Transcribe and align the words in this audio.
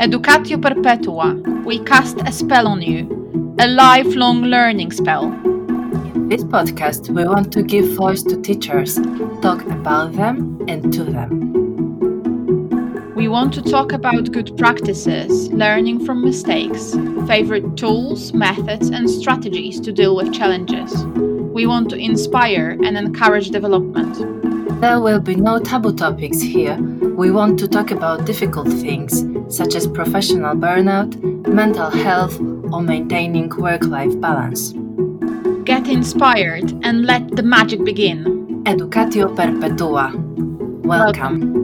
Educatio 0.00 0.56
Perpetua 0.62 1.34
we 1.66 1.78
cast 1.80 2.16
a 2.22 2.32
spell 2.32 2.66
on 2.66 2.80
you, 2.80 3.54
a 3.60 3.68
lifelong 3.68 4.40
learning 4.40 4.90
spell. 4.92 5.24
In 5.24 6.26
this 6.30 6.42
podcast, 6.42 7.10
we 7.10 7.22
want 7.26 7.52
to 7.52 7.62
give 7.62 7.96
voice 7.96 8.22
to 8.22 8.40
teachers, 8.40 8.94
talk 9.42 9.62
about 9.66 10.14
them 10.14 10.58
and 10.68 10.90
to 10.94 11.04
them. 11.04 11.30
We 13.14 13.28
want 13.28 13.52
to 13.52 13.62
talk 13.62 13.92
about 13.92 14.32
good 14.32 14.56
practices, 14.56 15.52
learning 15.52 16.06
from 16.06 16.24
mistakes, 16.24 16.94
favorite 17.26 17.76
tools, 17.76 18.32
methods, 18.32 18.88
and 18.88 19.08
strategies 19.08 19.78
to 19.80 19.92
deal 19.92 20.16
with 20.16 20.32
challenges. 20.32 21.04
We 21.52 21.66
want 21.66 21.90
to 21.90 21.96
inspire 21.96 22.70
and 22.82 22.96
encourage 22.96 23.50
development. 23.50 24.16
There 24.80 24.98
will 24.98 25.20
be 25.20 25.34
no 25.34 25.58
taboo 25.58 25.94
topics 25.94 26.40
here. 26.40 26.78
We 27.20 27.30
want 27.30 27.58
to 27.58 27.68
talk 27.68 27.90
about 27.90 28.24
difficult 28.24 28.68
things, 28.68 29.22
such 29.50 29.74
as 29.74 29.86
professional 29.86 30.54
burnout, 30.54 31.16
mental 31.46 31.90
health, 31.90 32.40
or 32.72 32.80
maintaining 32.80 33.48
work 33.50 33.84
life 33.84 34.18
balance. 34.20 34.72
Get 35.64 35.88
inspired 35.88 36.72
and 36.84 37.04
let 37.04 37.36
the 37.36 37.42
magic 37.42 37.84
begin. 37.84 38.62
Educatio 38.64 39.34
Perpetua. 39.34 40.12
Welcome. 40.84 40.86
Welcome. 40.88 41.60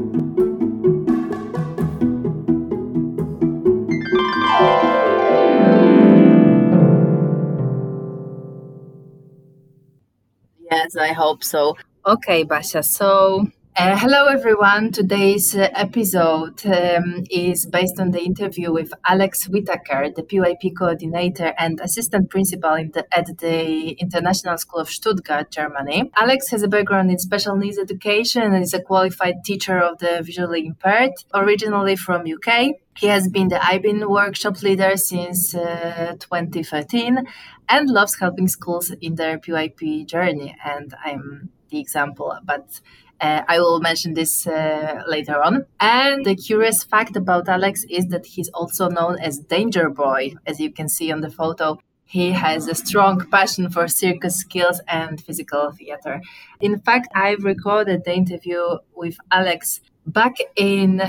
Yes, 10.70 10.96
I 10.96 11.12
hope 11.12 11.42
so. 11.42 11.76
Okay, 12.06 12.44
Basia. 12.44 12.82
So, 12.82 13.46
uh, 13.76 13.94
hello 13.98 14.24
everyone. 14.26 14.90
Today's 14.90 15.54
uh, 15.54 15.68
episode 15.74 16.64
um, 16.64 17.24
is 17.30 17.66
based 17.66 18.00
on 18.00 18.10
the 18.10 18.22
interview 18.22 18.72
with 18.72 18.90
Alex 19.06 19.48
Whitaker, 19.48 20.08
the 20.08 20.22
PYP 20.22 20.72
coordinator 20.78 21.52
and 21.58 21.78
assistant 21.80 22.30
principal 22.30 22.76
the, 22.92 23.06
at 23.12 23.26
the 23.38 23.90
International 24.00 24.56
School 24.56 24.80
of 24.80 24.88
Stuttgart, 24.88 25.50
Germany. 25.50 26.10
Alex 26.16 26.48
has 26.50 26.62
a 26.62 26.68
background 26.68 27.10
in 27.10 27.18
special 27.18 27.54
needs 27.56 27.78
education 27.78 28.42
and 28.42 28.62
is 28.62 28.72
a 28.72 28.80
qualified 28.80 29.44
teacher 29.44 29.78
of 29.78 29.98
the 29.98 30.22
visually 30.22 30.66
impaired, 30.66 31.12
originally 31.34 31.96
from 31.96 32.22
UK. 32.22 32.76
He 32.96 33.08
has 33.08 33.28
been 33.28 33.48
the 33.48 33.56
IBEN 33.56 34.08
workshop 34.08 34.62
leader 34.62 34.96
since 34.96 35.54
uh, 35.54 36.16
2013 36.18 37.26
and 37.68 37.90
loves 37.90 38.18
helping 38.18 38.48
schools 38.48 38.90
in 39.02 39.16
their 39.16 39.38
PYP 39.38 40.06
journey. 40.06 40.56
And 40.64 40.94
I'm 41.04 41.50
the 41.68 41.80
example, 41.80 42.36
but 42.44 42.80
uh, 43.20 43.42
I 43.48 43.58
will 43.58 43.80
mention 43.80 44.14
this 44.14 44.46
uh, 44.46 45.02
later 45.06 45.42
on. 45.42 45.66
And 45.80 46.24
the 46.24 46.36
curious 46.36 46.84
fact 46.84 47.16
about 47.16 47.48
Alex 47.48 47.84
is 47.88 48.06
that 48.08 48.26
he's 48.26 48.48
also 48.50 48.88
known 48.88 49.18
as 49.18 49.38
Danger 49.38 49.88
Boy, 49.88 50.34
as 50.46 50.60
you 50.60 50.70
can 50.70 50.88
see 50.88 51.10
on 51.10 51.20
the 51.20 51.30
photo. 51.30 51.78
He 52.04 52.30
has 52.32 52.68
a 52.68 52.74
strong 52.74 53.26
passion 53.30 53.68
for 53.68 53.88
circus 53.88 54.36
skills 54.36 54.80
and 54.86 55.20
physical 55.20 55.72
theater. 55.72 56.22
In 56.60 56.78
fact, 56.78 57.08
I 57.14 57.36
recorded 57.40 58.04
the 58.04 58.14
interview 58.14 58.78
with 58.94 59.16
Alex 59.32 59.80
back 60.06 60.36
in 60.54 61.02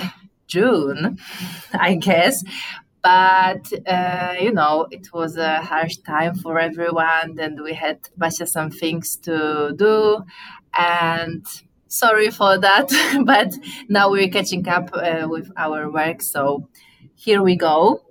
June, 0.48 1.20
I 1.74 1.96
guess. 1.96 2.44
But, 3.04 3.72
uh, 3.88 4.34
you 4.42 4.52
know, 4.52 4.88
it 4.90 5.14
was 5.14 5.38
a 5.38 5.62
harsh 5.62 5.98
time 5.98 6.36
for 6.36 6.60
everyone, 6.60 7.38
and 7.40 7.62
we 7.62 7.74
had 7.74 8.00
Basia 8.18 8.48
some 8.48 8.72
things 8.72 9.18
to 9.18 9.74
do. 9.78 10.24
And 10.78 11.46
sorry 11.88 12.32
for 12.32 12.58
that, 12.58 12.90
but 13.26 13.54
now 13.90 14.10
we're 14.12 14.30
catching 14.30 14.68
up 14.68 14.90
uh, 14.94 15.28
with 15.30 15.52
our 15.58 15.90
work. 15.92 16.22
So 16.22 16.70
here 17.16 17.42
we 17.42 17.56
go. 17.56 18.07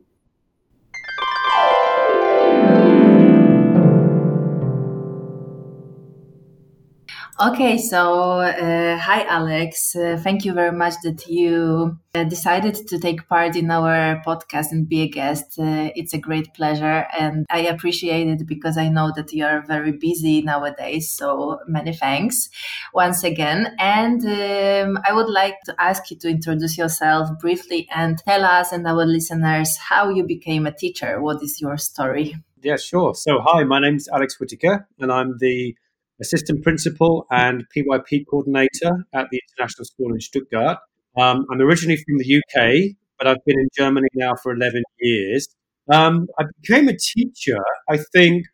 Okay, 7.38 7.76
so 7.76 8.40
uh, 8.40 8.96
hi 8.96 9.22
Alex. 9.26 9.94
Uh, 9.94 10.18
thank 10.18 10.46
you 10.46 10.54
very 10.54 10.72
much 10.72 10.94
that 11.02 11.28
you 11.28 11.98
uh, 12.14 12.24
decided 12.24 12.74
to 12.88 12.98
take 12.98 13.28
part 13.28 13.56
in 13.56 13.70
our 13.70 14.22
podcast 14.26 14.72
and 14.72 14.88
be 14.88 15.02
a 15.02 15.08
guest. 15.08 15.58
Uh, 15.58 15.90
it's 15.94 16.14
a 16.14 16.18
great 16.18 16.54
pleasure, 16.54 17.06
and 17.18 17.44
I 17.50 17.66
appreciate 17.66 18.26
it 18.26 18.46
because 18.46 18.78
I 18.78 18.88
know 18.88 19.12
that 19.14 19.34
you 19.34 19.44
are 19.44 19.60
very 19.60 19.92
busy 19.92 20.40
nowadays. 20.40 21.10
So 21.10 21.60
many 21.68 21.92
thanks 21.92 22.48
once 22.94 23.22
again. 23.22 23.76
And 23.78 24.24
um, 24.24 24.98
I 25.06 25.12
would 25.12 25.28
like 25.28 25.60
to 25.66 25.74
ask 25.78 26.10
you 26.10 26.16
to 26.20 26.30
introduce 26.30 26.78
yourself 26.78 27.28
briefly 27.38 27.86
and 27.94 28.16
tell 28.16 28.46
us 28.46 28.72
and 28.72 28.86
our 28.86 29.04
listeners 29.04 29.76
how 29.76 30.08
you 30.08 30.24
became 30.24 30.66
a 30.66 30.72
teacher. 30.72 31.20
What 31.20 31.42
is 31.42 31.60
your 31.60 31.76
story? 31.76 32.34
Yeah, 32.62 32.76
sure. 32.76 33.14
So, 33.14 33.40
hi, 33.44 33.64
my 33.64 33.78
name 33.78 33.96
is 33.96 34.08
Alex 34.08 34.40
Whitaker, 34.40 34.88
and 34.98 35.12
I'm 35.12 35.36
the 35.36 35.76
assistant 36.20 36.62
principal 36.62 37.26
and 37.30 37.64
PYP 37.76 38.24
coordinator 38.28 39.06
at 39.14 39.28
the 39.30 39.40
International 39.48 39.84
School 39.84 40.12
in 40.12 40.20
Stuttgart. 40.20 40.78
Um, 41.18 41.46
I'm 41.50 41.60
originally 41.60 41.96
from 41.96 42.18
the 42.18 42.36
UK, 42.36 42.96
but 43.18 43.26
I've 43.26 43.44
been 43.44 43.58
in 43.58 43.68
Germany 43.76 44.08
now 44.14 44.34
for 44.42 44.52
11 44.52 44.82
years. 45.00 45.48
Um, 45.92 46.26
I 46.38 46.44
became 46.60 46.88
a 46.88 46.96
teacher, 46.96 47.58
I 47.88 47.98
think, 48.12 48.44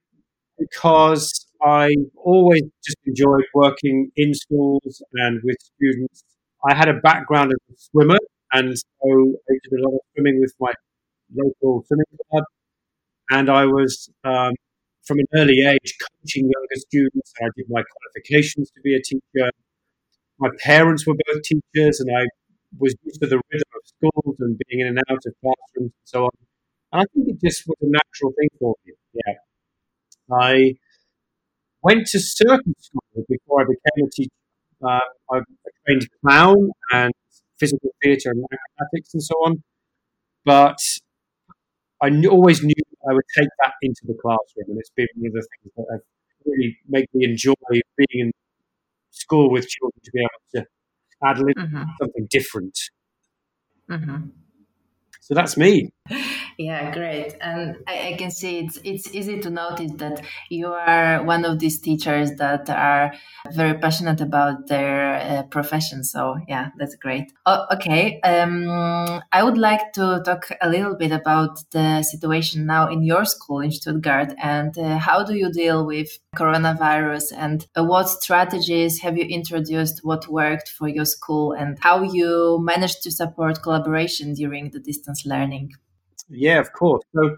because 0.59 1.47
I 1.63 1.95
always 2.17 2.63
just 2.85 2.99
enjoyed 3.07 3.45
working 3.55 4.11
in 4.17 4.35
schools 4.35 5.03
and 5.15 5.41
with 5.43 5.57
students. 5.61 6.25
I 6.69 6.75
had 6.75 6.89
a 6.89 6.95
background 6.95 7.53
as 7.53 7.75
a 7.75 7.79
swimmer, 7.79 8.19
and 8.53 8.77
so 8.77 9.35
I 9.51 9.55
did 9.63 9.81
a 9.81 9.83
lot 9.83 9.95
of 9.95 10.01
swimming 10.15 10.41
with 10.41 10.55
my 10.61 10.73
local 11.35 11.85
swimming 11.87 12.05
club. 12.31 12.45
And 13.31 13.49
I 13.49 13.65
was 13.65 14.11
um, 14.25 14.55
from 15.05 15.19
an 15.19 15.27
early 15.35 15.61
age 15.67 15.97
coaching 16.01 16.45
younger 16.45 16.77
students. 16.77 17.33
I 17.41 17.49
did 17.57 17.67
my 17.69 17.83
qualifications 17.83 18.71
to 18.71 18.81
be 18.83 18.95
a 18.95 19.03
teacher. 19.03 19.51
My 20.39 20.51
parents 20.59 21.07
were 21.07 21.15
both 21.27 21.43
teachers, 21.43 22.01
and 22.01 22.11
I 22.17 22.27
was 22.79 22.95
used 23.05 23.21
to 23.21 23.29
the 23.29 23.41
rhythm 23.51 23.69
of 23.75 23.83
schools 23.85 24.37
and 24.41 24.59
being 24.67 24.81
in 24.81 24.89
and 24.89 24.99
out 25.11 25.19
of 25.27 25.35
classrooms 25.43 25.57
and 25.77 25.93
so 26.05 26.25
on. 26.25 26.31
And 26.93 27.03
I 27.03 27.05
think 27.15 27.29
it 27.29 27.41
just 27.45 27.67
was 27.67 27.77
a 27.81 27.87
natural 27.87 28.33
thing 28.39 28.49
for 28.59 28.75
me. 28.87 28.95
Yeah. 29.15 29.35
I 30.31 30.75
went 31.83 32.07
to 32.09 32.21
circus 32.21 32.75
school 32.79 33.25
before 33.29 33.63
I 33.63 33.65
became 33.65 34.07
a 34.07 34.11
teacher. 34.11 34.31
Uh, 34.83 35.01
I 35.31 35.41
trained 35.87 36.09
clown 36.21 36.71
and 36.93 37.13
physical 37.59 37.91
theatre 38.03 38.31
and 38.31 38.45
acrobatics 38.45 39.15
and 39.15 39.23
so 39.23 39.35
on. 39.45 39.63
But 40.45 40.79
I 42.03 42.11
knew, 42.11 42.31
always 42.31 42.63
knew 42.63 42.75
I 43.09 43.15
would 43.15 43.25
take 43.37 43.49
that 43.65 43.75
into 43.83 44.01
the 44.05 44.15
classroom, 44.21 44.71
and 44.71 44.79
it's 44.79 44.91
been 44.97 45.07
one 45.17 45.29
of 45.29 45.33
the 45.35 45.47
things 45.63 45.73
that 45.77 45.87
have 45.93 46.01
really 46.45 46.77
made 46.89 47.07
me 47.15 47.25
enjoy 47.25 47.55
being 47.71 48.27
in 48.27 48.33
school 49.11 49.51
with 49.51 49.69
children 49.69 50.01
to 50.03 50.11
be 50.13 50.21
able 50.21 50.65
to 50.65 50.71
add 51.25 51.39
a 51.39 51.45
little 51.45 51.65
mm-hmm. 51.65 51.83
something 52.01 52.27
different. 52.29 52.79
Mm-hmm. 53.89 54.29
So 55.21 55.35
that's 55.35 55.57
me. 55.57 55.91
Yeah, 56.63 56.95
great. 56.95 57.35
And 57.41 57.79
I, 57.89 58.11
I, 58.11 58.13
can 58.17 58.31
see 58.31 58.61
it's 58.61 58.79
it's 58.85 59.13
easy 59.13 59.41
to 59.41 59.51
notice 59.51 59.91
that 59.97 60.25
you 60.49 60.69
are 60.69 61.25
one 61.25 61.45
of 61.45 61.59
these 61.59 61.81
teachers 61.81 62.31
that 62.37 62.71
are 62.71 63.13
very 63.51 63.77
passionate 63.79 64.21
about 64.21 64.69
their 64.69 65.15
uh, 65.15 65.43
profession. 65.45 66.05
So 66.05 66.39
yeah, 66.47 66.69
that's 66.79 66.95
great. 66.95 67.33
Oh, 67.47 67.67
okay, 67.73 68.21
um, 68.21 68.69
I 69.33 69.43
would 69.43 69.59
like 69.59 69.93
to 69.95 70.23
talk 70.25 70.51
a 70.61 70.69
little 70.69 70.95
bit 70.95 71.11
about 71.11 71.69
the 71.73 72.05
situation 72.05 72.65
now 72.65 72.89
in 72.89 73.03
your 73.03 73.25
school 73.25 73.59
in 73.59 73.73
Stuttgart 73.73 74.33
and 74.41 74.79
uh, 74.79 74.99
how 74.99 75.25
do 75.25 75.35
you 75.35 75.51
deal 75.51 75.85
with 75.85 76.17
coronavirus 76.37 77.33
and 77.37 77.67
uh, 77.77 77.83
what 77.83 78.09
strategies 78.09 79.01
have 79.01 79.19
you 79.19 79.25
introduced? 79.25 80.05
What 80.05 80.29
worked 80.29 80.69
for 80.69 80.87
your 80.87 81.07
school 81.07 81.55
and 81.55 81.77
how 81.81 82.03
you 82.03 82.61
managed 82.63 83.03
to 83.03 83.11
support 83.11 83.63
collaboration 83.63 84.35
during 84.35 84.71
the 84.71 84.79
distance 84.79 85.27
learning? 85.27 85.73
Yeah, 86.29 86.59
of 86.59 86.73
course. 86.73 87.03
So 87.15 87.37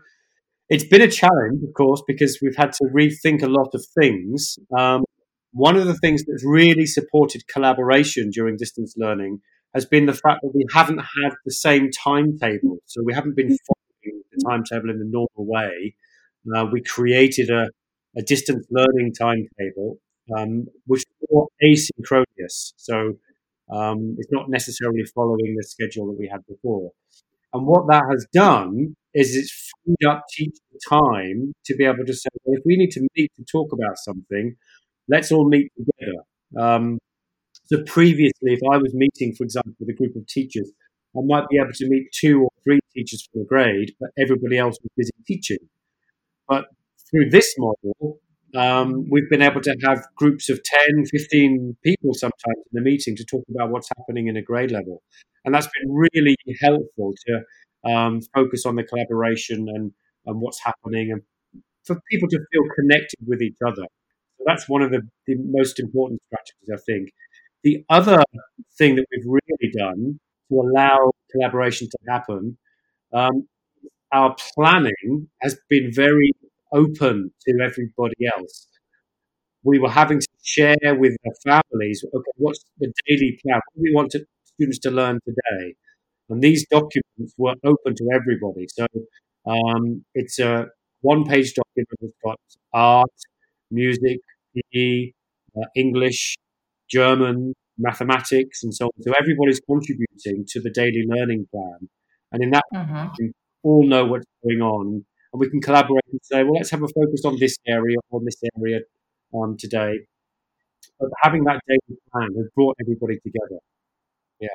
it's 0.68 0.84
been 0.84 1.02
a 1.02 1.10
challenge, 1.10 1.62
of 1.62 1.74
course, 1.74 2.02
because 2.06 2.38
we've 2.42 2.56
had 2.56 2.72
to 2.74 2.84
rethink 2.84 3.42
a 3.42 3.48
lot 3.48 3.74
of 3.74 3.84
things. 3.98 4.58
Um, 4.76 5.04
one 5.52 5.76
of 5.76 5.86
the 5.86 5.94
things 5.94 6.24
that's 6.26 6.44
really 6.44 6.86
supported 6.86 7.46
collaboration 7.46 8.30
during 8.30 8.56
distance 8.56 8.94
learning 8.96 9.40
has 9.74 9.84
been 9.84 10.06
the 10.06 10.12
fact 10.12 10.40
that 10.42 10.52
we 10.54 10.64
haven't 10.72 10.98
had 10.98 11.32
the 11.44 11.52
same 11.52 11.90
timetable. 11.90 12.78
So 12.86 13.02
we 13.04 13.12
haven't 13.12 13.36
been 13.36 13.56
following 13.66 14.22
the 14.32 14.44
timetable 14.48 14.90
in 14.90 14.98
the 14.98 15.04
normal 15.04 15.28
way. 15.52 15.94
Uh, 16.54 16.66
we 16.70 16.82
created 16.82 17.50
a, 17.50 17.68
a, 18.16 18.22
distance 18.22 18.66
learning 18.70 19.12
timetable, 19.18 19.98
um, 20.36 20.66
which 20.86 21.00
is 21.00 21.28
more 21.30 21.48
asynchronous. 21.64 22.72
So 22.76 23.14
um, 23.72 24.16
it's 24.18 24.30
not 24.30 24.50
necessarily 24.50 25.04
following 25.14 25.54
the 25.56 25.64
schedule 25.64 26.06
that 26.08 26.18
we 26.18 26.28
had 26.28 26.44
before. 26.46 26.92
And 27.54 27.66
what 27.66 27.86
that 27.88 28.02
has 28.10 28.26
done 28.32 28.96
is 29.14 29.36
it's 29.36 29.72
freed 29.84 30.08
up 30.08 30.24
teacher 30.30 30.58
time 30.88 31.52
to 31.66 31.76
be 31.76 31.84
able 31.84 32.04
to 32.04 32.12
say, 32.12 32.28
well, 32.44 32.58
if 32.58 32.64
we 32.66 32.76
need 32.76 32.90
to 32.90 33.08
meet 33.16 33.30
to 33.36 33.44
talk 33.44 33.72
about 33.72 33.96
something, 33.98 34.56
let's 35.08 35.30
all 35.30 35.48
meet 35.48 35.70
together. 35.76 36.22
Um, 36.58 36.98
so 37.66 37.82
previously, 37.84 38.52
if 38.52 38.60
I 38.70 38.76
was 38.76 38.92
meeting, 38.92 39.34
for 39.36 39.44
example, 39.44 39.72
with 39.78 39.88
a 39.88 39.94
group 39.94 40.16
of 40.16 40.26
teachers, 40.26 40.70
I 41.16 41.20
might 41.24 41.48
be 41.48 41.58
able 41.58 41.72
to 41.72 41.88
meet 41.88 42.08
two 42.12 42.42
or 42.42 42.50
three 42.64 42.80
teachers 42.94 43.28
from 43.32 43.42
a 43.42 43.44
grade, 43.44 43.94
but 44.00 44.10
everybody 44.18 44.58
else 44.58 44.76
was 44.82 44.90
busy 44.96 45.12
teaching. 45.26 45.68
But 46.48 46.66
through 47.08 47.30
this 47.30 47.54
model, 47.56 48.18
um, 48.56 49.08
we've 49.08 49.30
been 49.30 49.42
able 49.42 49.60
to 49.60 49.76
have 49.84 50.04
groups 50.16 50.50
of 50.50 50.60
10, 50.64 51.06
15 51.06 51.76
people 51.84 52.14
sometimes 52.14 52.56
in 52.56 52.72
the 52.72 52.80
meeting 52.80 53.14
to 53.16 53.24
talk 53.24 53.44
about 53.48 53.70
what's 53.70 53.88
happening 53.96 54.26
in 54.26 54.36
a 54.36 54.42
grade 54.42 54.72
level. 54.72 55.02
And 55.44 55.54
that's 55.54 55.68
been 55.68 55.92
really 55.92 56.36
helpful 56.60 57.12
to 57.26 57.90
um, 57.90 58.20
focus 58.34 58.64
on 58.66 58.76
the 58.76 58.84
collaboration 58.84 59.68
and, 59.68 59.92
and 60.26 60.40
what's 60.40 60.60
happening 60.62 61.12
and 61.12 61.22
for 61.84 62.00
people 62.10 62.28
to 62.30 62.38
feel 62.52 62.62
connected 62.76 63.18
with 63.26 63.42
each 63.42 63.58
other. 63.66 63.82
So 64.38 64.44
that's 64.46 64.68
one 64.68 64.82
of 64.82 64.90
the, 64.90 65.02
the 65.26 65.36
most 65.38 65.78
important 65.80 66.20
strategies, 66.26 66.70
I 66.72 66.80
think. 66.86 67.10
The 67.62 67.84
other 67.90 68.22
thing 68.78 68.96
that 68.96 69.06
we've 69.10 69.26
really 69.26 69.72
done 69.76 70.18
to 70.50 70.60
allow 70.60 71.12
collaboration 71.32 71.88
to 71.90 71.98
happen, 72.08 72.58
um, 73.12 73.48
our 74.12 74.36
planning 74.54 75.28
has 75.42 75.58
been 75.70 75.92
very 75.92 76.32
open 76.72 77.32
to 77.46 77.54
everybody 77.62 78.26
else. 78.36 78.68
We 79.62 79.78
were 79.78 79.90
having 79.90 80.20
to 80.20 80.28
share 80.42 80.76
with 80.96 81.16
the 81.24 81.34
families, 81.44 82.04
okay, 82.04 82.32
what's 82.36 82.64
the 82.78 82.92
daily 83.06 83.38
plan? 83.42 83.60
What 83.74 83.82
we 83.82 83.94
want 83.94 84.10
to, 84.12 84.24
students 84.54 84.78
to 84.80 84.90
learn 84.90 85.20
today? 85.24 85.74
And 86.28 86.42
these 86.42 86.66
documents 86.68 87.34
were 87.36 87.54
open 87.64 87.94
to 87.94 88.08
everybody. 88.14 88.66
So 88.68 88.86
um, 89.46 90.04
it's 90.14 90.38
a 90.38 90.66
one 91.02 91.24
page 91.24 91.54
document 91.54 91.88
that's 92.00 92.12
got 92.24 92.40
art, 92.72 93.10
music, 93.70 94.18
PE, 94.54 95.12
uh, 95.56 95.66
English, 95.76 96.36
German, 96.88 97.54
mathematics, 97.78 98.62
and 98.62 98.74
so 98.74 98.86
on. 98.86 99.02
So 99.02 99.12
everybody's 99.20 99.60
contributing 99.60 100.44
to 100.48 100.60
the 100.60 100.70
daily 100.70 101.04
learning 101.06 101.46
plan. 101.52 101.88
And 102.32 102.42
in 102.42 102.50
that, 102.50 102.64
mm-hmm. 102.74 103.08
we 103.18 103.32
all 103.62 103.86
know 103.86 104.04
what's 104.06 104.26
going 104.42 104.60
on 104.60 105.04
and 105.32 105.40
we 105.40 105.50
can 105.50 105.60
collaborate 105.60 106.04
and 106.10 106.20
say, 106.22 106.42
well, 106.44 106.54
let's 106.54 106.70
have 106.70 106.82
a 106.82 106.88
focus 106.88 107.22
on 107.24 107.36
this 107.38 107.56
area 107.66 107.96
or 108.10 108.20
this 108.24 108.40
area 108.56 108.80
um, 109.34 109.56
today. 109.58 110.06
But 110.98 111.10
having 111.22 111.44
that 111.44 111.60
daily 111.66 111.98
plan 112.12 112.28
has 112.36 112.46
brought 112.54 112.76
everybody 112.80 113.18
together. 113.18 113.58
Yeah. 114.40 114.48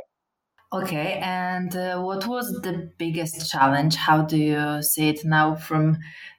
Okay, 0.71 1.19
and 1.23 1.75
uh, 1.75 1.99
what 1.99 2.27
was 2.27 2.51
the 2.61 2.91
biggest 2.99 3.49
challenge? 3.49 3.95
How 3.95 4.21
do 4.21 4.37
you 4.37 4.83
see 4.83 5.09
it 5.09 5.25
now 5.25 5.55
from 5.55 5.97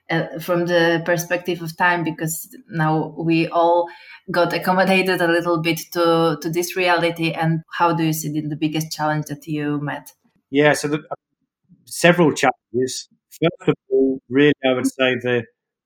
uh, 0.09 0.39
from 0.39 0.67
the 0.67 1.01
perspective 1.05 1.61
of 1.61 1.75
time? 1.75 2.05
Because 2.05 2.55
now 2.69 3.13
we 3.17 3.49
all 3.49 3.89
got 4.31 4.53
accommodated 4.53 5.19
a 5.19 5.27
little 5.27 5.61
bit 5.61 5.81
to 5.91 6.37
to 6.41 6.49
this 6.49 6.77
reality. 6.77 7.31
And 7.31 7.59
how 7.77 7.91
do 7.93 8.05
you 8.05 8.13
see 8.13 8.31
the, 8.31 8.47
the 8.47 8.55
biggest 8.55 8.91
challenge 8.93 9.25
that 9.25 9.45
you 9.47 9.81
met? 9.81 10.13
Yeah, 10.49 10.73
so 10.73 10.87
the, 10.87 10.99
uh, 10.99 11.15
several 11.85 12.31
challenges. 12.31 13.09
First 13.31 13.69
of 13.69 13.75
all, 13.89 14.19
really, 14.29 14.53
I 14.63 14.73
would 14.73 14.87
say 14.87 15.15
the 15.21 15.43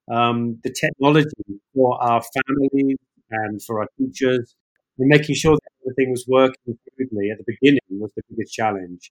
um, 0.08 0.60
the 0.62 0.72
technology 0.72 1.30
for 1.74 2.00
our 2.00 2.22
families 2.22 2.96
and 3.30 3.60
for 3.60 3.80
our 3.80 3.88
teachers, 3.98 4.54
and 4.98 5.08
making 5.08 5.34
sure 5.34 5.56
that 5.56 5.75
everything 5.86 6.10
was 6.10 6.24
working 6.28 6.78
smoothly 6.96 7.30
at 7.30 7.38
the 7.38 7.44
beginning 7.46 7.80
was 7.90 8.12
the 8.16 8.22
biggest 8.30 8.52
challenge. 8.52 9.10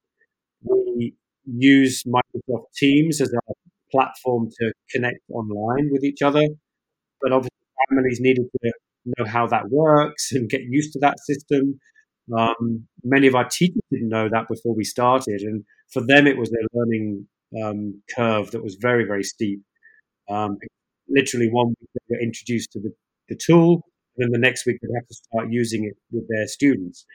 We 0.61 1.15
use 1.45 2.03
Microsoft 2.03 2.73
Teams 2.75 3.21
as 3.21 3.33
a 3.33 3.53
platform 3.91 4.49
to 4.59 4.73
connect 4.91 5.19
online 5.31 5.89
with 5.91 6.03
each 6.03 6.21
other, 6.21 6.43
but 7.21 7.31
obviously 7.31 7.51
families 7.89 8.19
needed 8.19 8.45
to 8.51 8.71
know 9.05 9.25
how 9.25 9.47
that 9.47 9.69
works 9.69 10.31
and 10.31 10.49
get 10.49 10.61
used 10.61 10.93
to 10.93 10.99
that 10.99 11.19
system. 11.19 11.79
Um, 12.35 12.87
many 13.03 13.27
of 13.27 13.35
our 13.35 13.47
teachers 13.47 13.81
didn't 13.91 14.09
know 14.09 14.27
that 14.29 14.47
before 14.49 14.75
we 14.75 14.83
started, 14.83 15.41
and 15.41 15.63
for 15.91 16.05
them, 16.05 16.25
it 16.25 16.37
was 16.37 16.49
their 16.49 16.67
learning 16.73 17.27
um, 17.63 18.01
curve 18.15 18.51
that 18.51 18.63
was 18.63 18.75
very, 18.81 19.05
very 19.05 19.23
steep. 19.23 19.61
Um, 20.29 20.57
literally, 21.07 21.49
one 21.51 21.67
week 21.67 21.89
they 21.93 22.15
were 22.15 22.21
introduced 22.21 22.71
to 22.71 22.79
the, 22.79 22.91
the 23.29 23.35
tool, 23.35 23.83
then 24.17 24.29
the 24.31 24.39
next 24.39 24.65
week 24.65 24.77
they'd 24.81 24.95
have 24.95 25.07
to 25.07 25.13
start 25.13 25.47
using 25.51 25.85
it 25.85 25.93
with 26.11 26.27
their 26.29 26.47
students. 26.47 27.05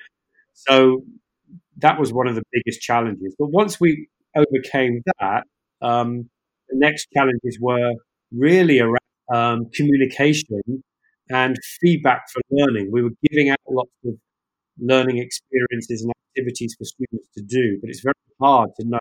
So 0.55 1.03
that 1.79 1.99
was 1.99 2.13
one 2.13 2.29
of 2.29 2.35
the 2.35 2.43
biggest 2.53 2.81
challenges. 2.81 3.35
But 3.39 3.49
once 3.49 3.81
we 3.81 4.09
overcame 4.37 5.03
that, 5.19 5.45
um, 5.83 6.29
the 6.69 6.79
next 6.79 7.09
challenges 7.17 7.59
were 7.61 7.93
really 8.33 8.81
around 8.81 8.99
um, 9.33 9.71
communication 9.75 10.61
and 11.31 11.57
feedback 11.81 12.23
for 12.33 12.43
learning. 12.51 12.91
We 12.93 13.03
were 13.03 13.11
giving 13.31 13.51
out 13.51 13.59
lots 13.69 13.91
of 14.05 14.15
learning 14.81 15.19
experiences 15.19 16.03
and 16.03 16.13
activities 16.37 16.75
for 16.79 16.85
students 16.85 17.29
to 17.37 17.43
do, 17.43 17.79
but 17.81 17.91
it's 17.91 18.01
very 18.01 18.15
hard 18.41 18.71
to 18.79 18.87
know 18.87 18.99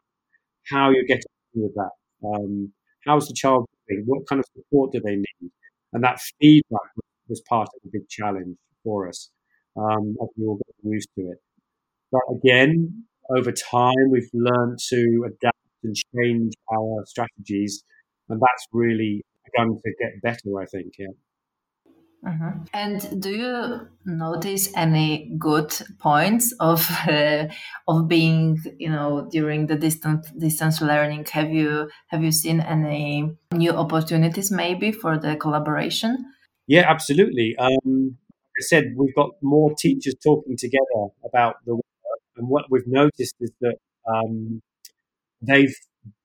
how 0.70 0.90
you're 0.90 1.04
getting 1.06 1.24
with 1.56 1.74
that. 1.76 1.92
Um, 2.26 2.72
how's 3.06 3.28
the 3.28 3.34
child 3.34 3.66
doing? 3.88 4.04
What 4.06 4.28
kind 4.28 4.40
of 4.40 4.46
support 4.56 4.92
do 4.92 5.02
they 5.04 5.16
need? 5.16 5.52
And 5.94 6.04
that 6.04 6.20
feedback 6.40 6.90
was 6.96 7.06
part 7.48 7.70
of 7.76 7.82
a 7.86 7.90
big 7.92 8.08
challenge 8.10 8.58
for 8.84 9.08
us 9.08 9.30
um, 9.78 10.16
as 10.22 10.30
we 10.38 10.46
all 10.46 10.56
got 10.56 10.92
used 10.92 11.10
to 11.18 11.22
it. 11.22 11.38
But 12.12 12.22
again, 12.36 13.06
over 13.38 13.52
time, 13.52 14.10
we've 14.12 14.30
learned 14.34 14.80
to 14.90 15.26
adapt 15.28 15.58
and 15.84 15.96
change 15.96 16.54
our 16.74 17.04
strategies, 17.06 17.84
and 18.28 18.40
that's 18.42 18.66
really 18.72 19.22
begun 19.46 19.80
to 19.84 19.92
get 20.00 20.22
better, 20.22 20.60
I 20.60 20.66
think. 20.66 20.94
Yeah. 20.98 21.08
Mm-hmm. 22.26 22.64
And 22.74 23.22
do 23.22 23.30
you 23.30 23.88
notice 24.06 24.70
any 24.76 25.32
good 25.40 25.74
points 26.00 26.54
of 26.60 26.86
uh, 27.08 27.48
of 27.88 28.10
being, 28.10 28.60
you 28.78 28.90
know, 28.90 29.30
during 29.32 29.68
the 29.68 29.78
distance 29.78 30.30
distance 30.32 30.82
learning? 30.82 31.28
Have 31.32 31.50
you 31.50 31.90
have 32.08 32.22
you 32.22 32.34
seen 32.34 32.60
any 32.60 33.38
new 33.54 33.72
opportunities 33.72 34.52
maybe 34.52 34.92
for 34.92 35.18
the 35.18 35.38
collaboration? 35.38 36.26
Yeah, 36.70 36.86
absolutely. 36.90 37.56
Um, 37.60 38.18
like 38.56 38.62
I 38.62 38.64
said, 38.64 38.94
we've 38.98 39.16
got 39.16 39.32
more 39.44 39.74
teachers 39.76 40.16
talking 40.24 40.58
together 40.58 41.04
about 41.26 41.56
the 41.66 41.76
work, 41.76 41.84
and 42.38 42.50
what 42.50 42.66
we've 42.72 42.88
noticed 42.88 43.36
is 43.42 43.52
that 43.62 43.78
um, 44.08 44.62
they've 45.42 45.76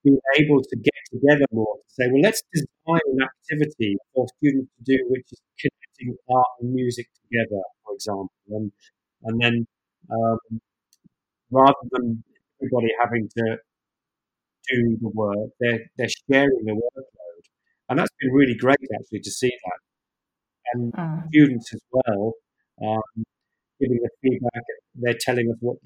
been 0.04 0.18
able 0.38 0.62
to 0.62 0.76
get 0.76 0.94
together 1.12 1.46
more 1.52 1.76
to 1.76 1.94
say, 1.94 2.04
well, 2.12 2.22
let's 2.22 2.42
design 2.54 3.00
an 3.14 3.20
activity 3.22 3.96
for 4.14 4.26
students 4.38 4.70
to 4.78 4.84
do, 4.98 5.04
which 5.10 5.26
is 5.32 5.40
connecting 5.60 6.18
art 6.30 6.48
and 6.62 6.74
music 6.74 7.08
together, 7.24 7.62
for 7.84 7.94
example, 7.94 8.30
and 8.50 8.72
and 9.24 9.40
then 9.42 9.66
um, 10.12 10.38
rather 11.50 11.74
than 11.92 12.22
everybody 12.60 12.88
having 13.02 13.28
to 13.38 13.58
do 14.70 14.96
the 15.00 15.08
work, 15.08 15.50
they're 15.60 15.80
they're 15.96 16.08
sharing 16.30 16.64
the 16.64 16.72
workload, 16.72 17.42
and 17.88 17.98
that's 17.98 18.10
been 18.20 18.32
really 18.32 18.54
great 18.56 18.78
actually 18.98 19.20
to 19.20 19.30
see 19.30 19.50
that, 19.50 19.80
and 20.72 20.92
mm. 20.92 21.28
students 21.28 21.72
as 21.74 21.80
well, 21.92 22.32
um, 22.82 23.24
giving 23.80 23.98
the 24.02 24.10
feedback. 24.22 24.62
They're 24.94 25.18
telling 25.20 25.50
us 25.50 25.56
what 25.60 25.76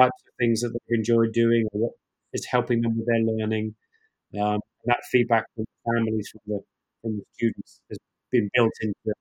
types 0.00 0.22
of 0.26 0.34
things 0.38 0.60
that 0.60 0.70
they've 0.72 0.98
enjoyed 0.98 1.32
doing 1.32 1.66
or 1.72 1.80
what 1.80 1.92
is 2.32 2.46
helping 2.46 2.80
them 2.80 2.96
with 2.96 3.06
their 3.06 3.20
learning. 3.20 3.74
Um, 4.34 4.60
and 4.60 4.86
that 4.86 5.00
feedback 5.10 5.44
from 5.54 5.64
the 5.64 5.92
families, 5.92 6.28
from 6.32 6.40
the 6.46 6.60
from 7.02 7.16
the 7.18 7.24
students, 7.34 7.80
has 7.90 7.98
been 8.30 8.48
built 8.54 8.72
into 8.80 9.14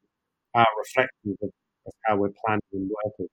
our 0.56 0.66
reflections 0.78 1.38
of, 1.42 1.50
of 1.88 1.94
how 2.06 2.16
we're 2.16 2.30
planning 2.46 2.62
and 2.74 2.90
working. 3.04 3.28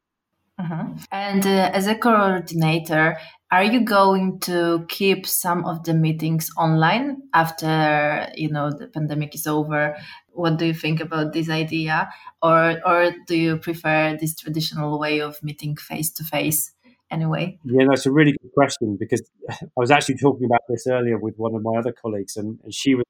Mm-hmm. 0.61 0.97
And 1.13 1.47
uh, 1.47 1.71
as 1.73 1.87
a 1.87 1.95
coordinator, 1.95 3.17
are 3.51 3.65
you 3.65 3.81
going 3.85 4.41
to 4.41 4.85
keep 4.89 5.25
some 5.25 5.65
of 5.65 5.85
the 5.85 5.95
meetings 5.95 6.51
online 6.59 7.23
after 7.33 8.29
you 8.35 8.51
know 8.51 8.71
the 8.71 8.89
pandemic 8.89 9.35
is 9.35 9.47
over? 9.47 9.97
What 10.33 10.59
do 10.59 10.67
you 10.67 10.75
think 10.75 11.01
about 11.01 11.33
this 11.33 11.49
idea, 11.49 12.11
or 12.43 12.81
or 12.85 13.13
do 13.27 13.37
you 13.37 13.57
prefer 13.59 14.17
this 14.21 14.35
traditional 14.35 14.99
way 14.99 15.21
of 15.21 15.41
meeting 15.43 15.77
face 15.77 16.11
to 16.13 16.25
face? 16.25 16.73
Anyway, 17.11 17.59
yeah, 17.65 17.87
that's 17.89 18.05
a 18.05 18.13
really 18.13 18.33
good 18.33 18.53
question 18.53 18.97
because 18.99 19.23
I 19.53 19.57
was 19.77 19.91
actually 19.91 20.19
talking 20.19 20.45
about 20.45 20.61
this 20.69 20.87
earlier 20.87 21.19
with 21.19 21.37
one 21.37 21.55
of 21.55 21.63
my 21.63 21.79
other 21.79 21.93
colleagues, 21.93 22.37
and, 22.37 22.59
and 22.65 22.75
she 22.75 22.95
was 22.97 23.05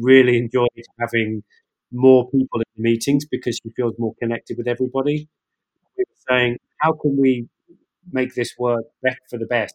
really 0.00 0.36
enjoyed 0.36 0.68
having 1.00 1.42
more 1.92 2.28
people 2.30 2.60
in 2.60 2.66
the 2.76 2.82
meetings 2.82 3.24
because 3.24 3.58
she 3.62 3.70
feels 3.76 3.94
more 3.98 4.14
connected 4.20 4.58
with 4.58 4.66
everybody. 4.66 5.28
Saying, 6.28 6.58
how 6.78 6.92
can 6.92 7.16
we 7.20 7.48
make 8.12 8.34
this 8.34 8.54
work 8.58 8.84
for 9.30 9.38
the 9.38 9.46
best? 9.46 9.74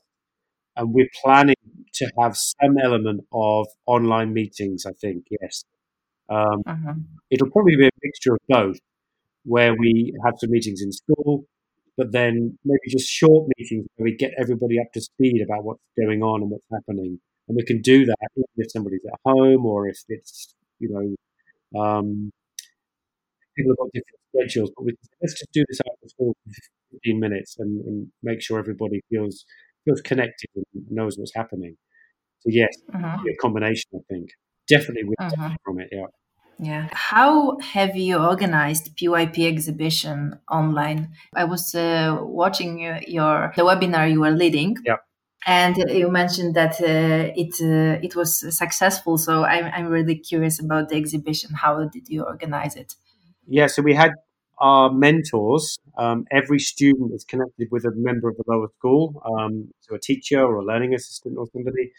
And 0.76 0.94
we're 0.94 1.10
planning 1.22 1.56
to 1.96 2.12
have 2.22 2.38
some 2.38 2.78
element 2.84 3.22
of 3.34 3.68
online 3.86 4.34
meetings, 4.34 4.86
I 4.86 4.92
think, 4.94 5.26
yes. 5.42 5.64
Um, 6.30 6.62
uh-huh. 6.66 6.94
It'll 7.32 7.50
probably 7.50 7.76
be 7.76 7.88
a 7.88 7.90
mixture 8.04 8.34
of 8.34 8.40
both, 8.48 8.78
where 9.44 9.74
we 9.78 10.14
have 10.26 10.36
some 10.38 10.52
meetings 10.52 10.82
in 10.82 10.92
school, 10.92 11.46
but 11.98 12.12
then 12.12 12.58
maybe 12.64 12.80
just 12.90 13.10
short 13.10 13.50
meetings 13.58 13.88
where 13.96 14.06
we 14.06 14.16
get 14.16 14.32
everybody 14.40 14.80
up 14.80 14.92
to 14.94 15.02
speed 15.02 15.42
about 15.44 15.64
what's 15.64 15.82
going 16.00 16.22
on 16.22 16.42
and 16.42 16.52
what's 16.52 16.66
happening. 16.72 17.20
And 17.48 17.56
we 17.58 17.66
can 17.66 17.82
do 17.82 18.06
that 18.06 18.28
if 18.58 18.72
somebody's 18.72 19.02
at 19.12 19.20
home 19.26 19.66
or 19.66 19.88
if 19.88 19.98
it's, 20.08 20.54
you 20.80 20.90
know, 21.74 21.82
um, 21.82 22.32
people 23.60 23.72
have 23.74 23.78
got 23.78 23.90
different 23.94 24.22
schedules, 24.34 24.72
but 24.76 24.86
we, 24.86 24.96
let's 25.22 25.34
just 25.34 25.52
do 25.52 25.64
this 25.68 25.80
after 25.82 26.08
school 26.08 26.34
for 26.44 26.54
15 26.94 27.20
minutes 27.20 27.56
and, 27.60 27.86
and, 27.86 28.08
make 28.24 28.42
sure 28.42 28.60
everybody 28.60 29.02
feels 29.10 29.46
feels 29.86 30.02
connected 30.02 30.50
and 30.56 30.66
knows 30.90 31.18
what's 31.18 31.34
happening. 31.36 31.76
So 32.42 32.50
yes, 32.50 32.74
Mhm. 32.94 33.20
a 33.32 33.36
combination. 33.42 33.90
I 33.96 34.02
think 34.10 34.30
definitely 34.68 35.06
we 35.10 35.16
Mhm. 35.22 35.56
from 35.64 35.80
it. 35.80 35.90
Yeah. 35.92 36.10
Yeah. 36.62 36.90
How 36.92 37.58
have 37.60 37.96
you 37.96 38.18
organized 38.18 38.86
PYP 38.98 39.48
exhibition 39.48 40.40
online? 40.52 41.02
I 41.34 41.46
was 41.46 41.74
uh, 41.74 42.18
watching 42.22 42.80
your, 42.80 43.00
your 43.08 43.54
the 43.56 43.64
webinar 43.64 44.12
you 44.12 44.20
were 44.20 44.36
leading. 44.44 44.76
Yeah. 44.86 44.98
And 45.46 45.78
you 46.00 46.12
mentioned 46.12 46.54
that 46.56 46.76
uh, 46.82 47.32
it 47.44 47.54
uh, 47.62 48.06
it 48.06 48.14
was 48.20 48.30
successful. 48.64 49.18
So 49.18 49.46
I'm 49.46 49.66
I'm 49.76 49.88
really 49.88 50.18
curious 50.30 50.60
about 50.60 50.90
the 50.90 50.98
exhibition. 50.98 51.50
How 51.64 51.74
did 51.96 52.10
you 52.10 52.24
organize 52.24 52.76
it? 52.76 52.96
Yeah, 53.50 53.68
so 53.68 53.82
we 53.82 53.96
had 53.96 54.12
our 54.60 54.92
mentors. 54.92 55.78
Um, 55.98 56.26
every 56.32 56.60
student 56.60 57.14
is 57.14 57.24
connected 57.26 57.68
with 57.72 57.84
a 57.86 57.92
member 57.96 58.30
of 58.30 58.38
the 58.38 58.44
lower 58.48 58.68
school, 58.78 59.22
um, 59.26 59.72
so 59.82 59.96
a 59.96 60.00
teacher 60.00 60.40
or 60.42 60.58
a 60.58 60.66
learning 60.66 60.94
assistant 60.94 61.36
or 61.38 61.48
somebody, 61.52 61.92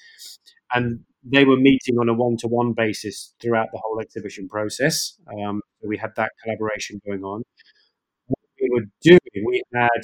and 0.73 1.00
they 1.25 1.45
were 1.45 1.57
meeting 1.57 1.99
on 1.99 2.09
a 2.09 2.14
one-to-one 2.14 2.73
basis 2.75 3.35
throughout 3.42 3.69
the 3.73 3.80
whole 3.83 4.00
exhibition 4.00 4.49
process. 4.49 5.19
Um, 5.28 5.61
so 5.80 5.88
we 5.88 5.99
had 5.99 6.12
that 6.16 6.30
collaboration 6.42 7.00
going 7.07 7.25
on. 7.25 7.42
What 8.28 8.38
we 8.61 8.71
were 8.73 8.87
doing, 9.02 9.45
we 9.47 9.62
had 9.75 10.00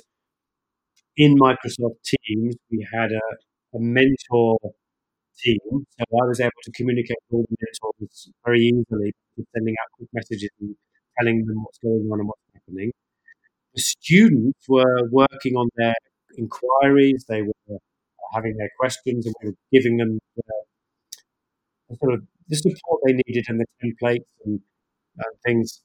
in 1.16 1.36
Microsoft 1.38 2.02
Teams, 2.04 2.56
we 2.70 2.86
had 2.92 3.12
a, 3.12 3.76
a 3.76 3.80
mentor 3.80 4.58
team, 5.38 5.58
so 5.70 6.04
I 6.22 6.26
was 6.26 6.40
able 6.40 6.50
to 6.64 6.72
communicate 6.72 7.16
with 7.30 7.38
all 7.38 7.46
the 7.48 7.56
mentors 7.60 8.30
very 8.44 8.60
easily, 8.60 9.12
sending 9.54 9.74
out 9.80 9.88
quick 9.96 10.08
messages 10.12 10.50
and 10.60 10.76
telling 11.18 11.44
them 11.46 11.62
what's 11.62 11.78
going 11.78 12.08
on 12.12 12.20
and 12.20 12.28
what's 12.28 12.42
happening. 12.54 12.92
The 13.74 13.82
students 13.82 14.64
were 14.68 15.08
working 15.10 15.54
on 15.56 15.68
their 15.76 15.94
inquiries, 16.38 17.24
they 17.28 17.42
were 17.42 17.78
having 18.32 18.56
their 18.56 18.70
questions, 18.78 19.26
and 19.26 19.34
we 19.42 19.50
were 19.50 19.56
giving 19.72 19.96
them 19.96 20.18
the, 20.36 20.42
the 21.90 21.96
sort 21.96 22.14
of 22.14 22.22
the 22.48 22.56
support 22.56 23.00
they 23.06 23.14
needed 23.26 23.44
and 23.48 23.60
the 23.60 23.66
templates 23.82 24.24
and, 24.44 24.60
and 25.16 25.40
things 25.44 25.82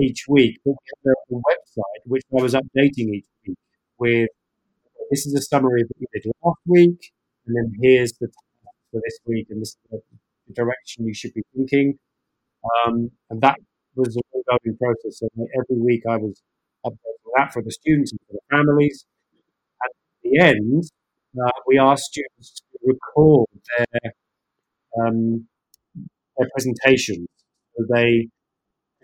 each 0.00 0.24
week. 0.28 0.58
But 0.64 0.72
we 0.72 1.10
had 1.10 1.14
a 1.30 1.40
website 1.40 2.02
which 2.06 2.22
I 2.36 2.42
was 2.42 2.54
updating 2.54 3.14
each 3.14 3.26
week 3.46 3.56
with 3.98 4.28
this 5.10 5.26
is 5.26 5.34
a 5.34 5.42
summary 5.42 5.82
of 5.82 5.88
what 5.88 6.08
we 6.12 6.20
did 6.20 6.32
last 6.42 6.60
week, 6.66 7.12
and 7.46 7.56
then 7.56 7.72
here's 7.82 8.12
the 8.20 8.28
for 8.90 9.00
this 9.04 9.18
week, 9.26 9.46
and 9.50 9.62
this 9.62 9.70
is 9.70 10.00
the 10.46 10.54
direction 10.54 11.06
you 11.06 11.14
should 11.14 11.34
be 11.34 11.42
thinking. 11.54 11.98
Um, 12.86 13.10
and 13.30 13.40
that 13.40 13.56
was 14.00 14.16
an 14.16 14.22
ongoing 14.34 14.76
process. 14.78 15.22
Like, 15.22 15.48
every 15.60 15.82
week 15.82 16.02
I 16.08 16.16
was 16.16 16.42
updating 16.86 17.30
that 17.36 17.52
for 17.52 17.62
the 17.62 17.70
students 17.72 18.12
and 18.12 18.20
for 18.26 18.34
the 18.34 18.44
families. 18.56 19.06
And 19.82 19.92
at 19.92 20.22
the 20.24 20.40
end, 20.40 20.84
uh, 21.42 21.50
we 21.66 21.78
asked 21.78 22.04
students 22.04 22.62
to 22.72 22.78
record 22.84 23.48
their 23.78 24.12
um, 25.00 25.46
their 26.38 26.48
presentations. 26.52 27.28
So 27.76 27.84
they 27.92 28.28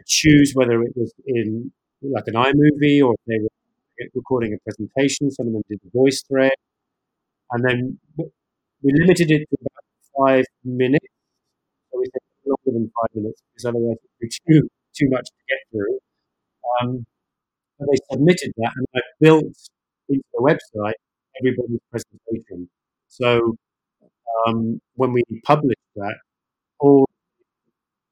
choose 0.06 0.52
whether 0.54 0.82
it 0.82 0.92
was 0.96 1.12
in 1.26 1.72
like 2.02 2.24
an 2.28 2.34
iMovie 2.34 3.02
or 3.04 3.14
if 3.14 3.20
they 3.26 3.38
were 3.40 4.08
recording 4.14 4.54
a 4.54 4.58
presentation. 4.64 5.30
Some 5.30 5.48
of 5.48 5.52
them 5.54 5.62
did 5.68 5.80
the 5.84 5.90
voice 5.94 6.22
thread, 6.28 6.52
and 7.50 7.64
then 7.64 7.98
we 8.82 8.92
limited 9.00 9.30
it 9.30 9.48
to 9.50 9.56
about 9.60 9.84
five 10.28 10.44
minutes. 10.64 11.06
So 11.92 12.00
we 12.00 12.06
said 12.06 12.22
longer 12.46 12.78
than 12.78 12.92
five 13.00 13.14
minutes 13.14 13.42
because 13.52 13.66
otherwise 13.66 13.96
it 14.02 14.10
would 14.20 14.28
be 14.28 14.30
too 14.52 14.68
too 14.98 15.08
much 15.10 15.26
to 15.26 15.42
get 15.48 15.58
through. 15.70 15.98
Um, 16.80 17.06
but 17.78 17.88
they 17.90 17.98
submitted 18.10 18.52
that, 18.56 18.72
and 18.76 18.86
I 18.94 19.00
built 19.20 19.44
into 20.08 20.22
the 20.32 20.40
website 20.40 20.94
everybody's 21.38 21.80
presentation. 21.90 22.68
So 23.08 23.56
um, 24.46 24.80
when 24.94 25.12
we 25.12 25.22
published 25.44 25.80
that, 25.96 26.16
all 26.80 27.06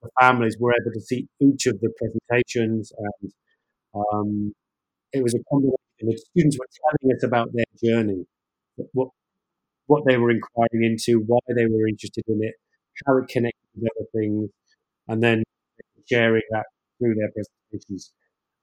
the 0.02 0.10
families 0.20 0.56
were 0.60 0.72
able 0.72 0.92
to 0.92 1.00
see 1.00 1.26
each 1.40 1.66
of 1.66 1.80
the 1.80 1.90
presentations, 1.98 2.92
and 2.98 3.32
um, 3.94 4.52
it 5.12 5.22
was 5.22 5.34
a 5.34 5.38
combination. 5.50 5.76
The 6.00 6.22
students 6.30 6.58
were 6.58 6.66
telling 6.82 7.16
us 7.16 7.22
about 7.22 7.48
their 7.52 7.64
journey, 7.82 8.26
what 8.92 9.08
what 9.86 10.04
they 10.06 10.16
were 10.16 10.30
inquiring 10.30 10.82
into, 10.82 11.22
why 11.26 11.38
they 11.54 11.66
were 11.66 11.86
interested 11.86 12.24
in 12.26 12.40
it, 12.42 12.54
how 13.06 13.18
it 13.18 13.28
connected 13.28 13.60
with 13.74 13.90
other 13.96 14.06
things, 14.14 14.50
and 15.08 15.22
then 15.22 15.42
sharing 16.10 16.42
that 16.50 16.64
through 16.98 17.14
their 17.14 17.30
presentations. 17.32 18.12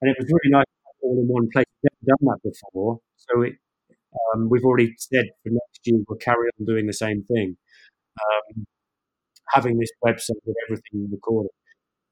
And 0.01 0.11
it 0.11 0.17
was 0.19 0.27
really 0.27 0.51
nice 0.51 0.65
all 1.01 1.17
in 1.19 1.27
one 1.27 1.49
place. 1.51 1.65
We've 1.83 1.91
never 2.03 2.17
done 2.17 2.25
that 2.29 2.51
before, 2.51 2.99
so 3.17 3.41
it, 3.41 3.53
um, 4.33 4.49
we've 4.49 4.63
already 4.63 4.93
said 4.97 5.25
for 5.43 5.49
next 5.49 5.79
year 5.85 5.99
we'll 6.07 6.17
carry 6.17 6.47
on 6.59 6.65
doing 6.65 6.87
the 6.87 6.93
same 6.93 7.23
thing, 7.23 7.57
um, 8.21 8.65
having 9.49 9.79
this 9.79 9.91
website 10.05 10.41
with 10.45 10.55
everything 10.67 11.09
recorded. 11.11 11.51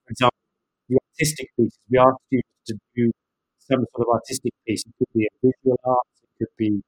For 0.06 0.12
example, 0.12 0.38
the 0.90 0.98
artistic 1.14 1.50
pieces, 1.58 1.80
we 1.90 1.98
asked 2.00 2.24
students 2.28 2.66
to 2.68 2.76
do 2.96 3.12
some 3.60 3.86
sort 3.96 4.08
of 4.08 4.14
artistic 4.16 4.54
piece. 4.68 4.84
It 4.86 4.94
could 5.00 5.14
be 5.14 5.26
a 5.26 5.34
visual 5.42 5.80
art, 5.86 6.08
it 6.24 6.30
could 6.40 6.56
be 6.58 6.82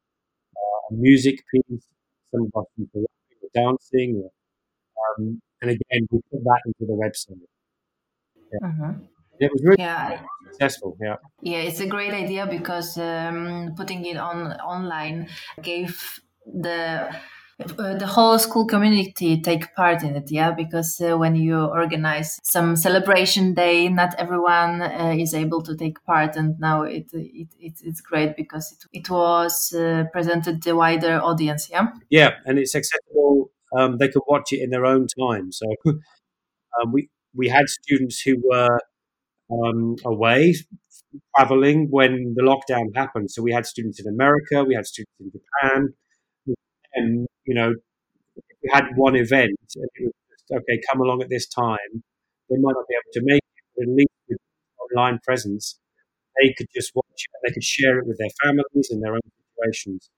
uh, 0.58 0.96
a 0.96 0.96
music 0.96 1.38
piece, 1.54 1.86
some 2.32 2.44
of 2.48 2.62
us 2.62 2.68
rapping 2.78 3.06
dancing, 3.54 4.24
or, 4.24 4.32
um, 5.20 5.42
and 5.62 5.72
again, 5.72 6.08
we 6.12 6.20
put 6.32 6.44
that 6.44 6.62
into 6.66 6.86
the 6.86 6.94
website. 6.98 7.42
Mhm. 8.62 9.08
It 9.40 9.52
was 9.52 9.62
really 9.64 9.78
Yeah. 9.80 10.22
successful. 10.46 10.98
Yeah, 11.02 11.16
Yeah, 11.42 11.60
it's 11.68 11.80
a 11.80 11.88
great 11.88 12.14
idea 12.14 12.46
because 12.46 12.98
um, 12.98 13.74
putting 13.76 14.06
it 14.06 14.18
on 14.18 14.54
online 14.62 15.28
gave 15.62 16.20
the 16.46 17.10
uh, 17.78 17.96
the 17.98 18.08
whole 18.08 18.40
school 18.40 18.66
community 18.66 19.42
take 19.42 19.76
part 19.76 20.04
in 20.04 20.16
it. 20.16 20.32
Yeah, 20.32 20.52
because 20.52 21.00
uh, 21.02 21.18
when 21.18 21.36
you 21.36 21.58
organize 21.66 22.40
some 22.44 22.76
celebration 22.76 23.54
day, 23.54 23.88
not 23.90 24.16
everyone 24.18 24.82
uh, 24.82 25.16
is 25.18 25.34
able 25.34 25.62
to 25.64 25.76
take 25.76 26.04
part, 26.06 26.36
and 26.36 26.60
now 26.60 26.84
it, 26.84 27.08
it, 27.14 27.48
it 27.60 27.74
it's 27.84 28.02
great 28.02 28.36
because 28.36 28.72
it, 28.74 29.00
it 29.00 29.10
was 29.10 29.74
uh, 29.74 30.06
presented 30.12 30.62
to 30.64 30.74
wider 30.74 31.20
audience. 31.22 31.70
Yeah. 31.70 31.88
yeah, 32.10 32.32
and 32.46 32.58
it's 32.60 32.76
accessible. 32.76 33.52
Um, 33.78 33.98
they 33.98 34.10
could 34.10 34.24
watch 34.28 34.52
it 34.52 34.62
in 34.62 34.70
their 34.70 34.86
own 34.86 35.08
time. 35.08 35.52
So 35.52 35.66
um, 36.82 36.92
we 36.92 37.10
we 37.36 37.50
had 37.50 37.70
students 37.70 38.22
who 38.22 38.38
were 38.44 38.80
um, 39.52 39.98
away 40.06 40.56
traveling 41.38 41.88
when 41.90 42.34
the 42.36 42.44
lockdown 42.44 42.88
happened. 42.96 43.32
So 43.32 43.42
we 43.42 43.52
had 43.52 43.66
students 43.66 44.00
in 44.00 44.08
America, 44.14 44.64
we 44.64 44.76
had 44.76 44.86
students 44.86 45.14
in 45.20 45.32
Japan, 45.32 45.94
and 46.96 47.28
you 47.46 47.56
know, 47.56 47.74
we 48.64 48.70
had 48.74 48.86
one 48.96 49.16
event 49.16 49.52
and 49.76 49.86
it 49.96 50.04
was 50.06 50.14
just 50.32 50.52
okay, 50.52 50.82
come 50.92 51.02
along 51.02 51.22
at 51.22 51.30
this 51.30 51.48
time. 51.48 52.04
They 52.50 52.58
might 52.58 52.74
not 52.74 52.86
be 52.90 52.96
able 52.96 53.14
to 53.14 53.22
make 53.24 53.44
it, 53.44 53.64
but 53.78 53.84
at 53.84 53.96
least 53.96 54.10
with 54.30 54.40
online 54.92 55.20
presence, 55.26 55.80
they 56.42 56.54
could 56.58 56.68
just 56.76 56.92
watch 56.96 57.06
it 57.18 57.32
they 57.48 57.54
could 57.54 57.64
share 57.64 58.00
it 58.00 58.08
with 58.08 58.18
their 58.20 58.32
families 58.44 58.90
and 58.92 59.04
their 59.04 59.14
own 59.16 59.22
situations. 59.62 60.10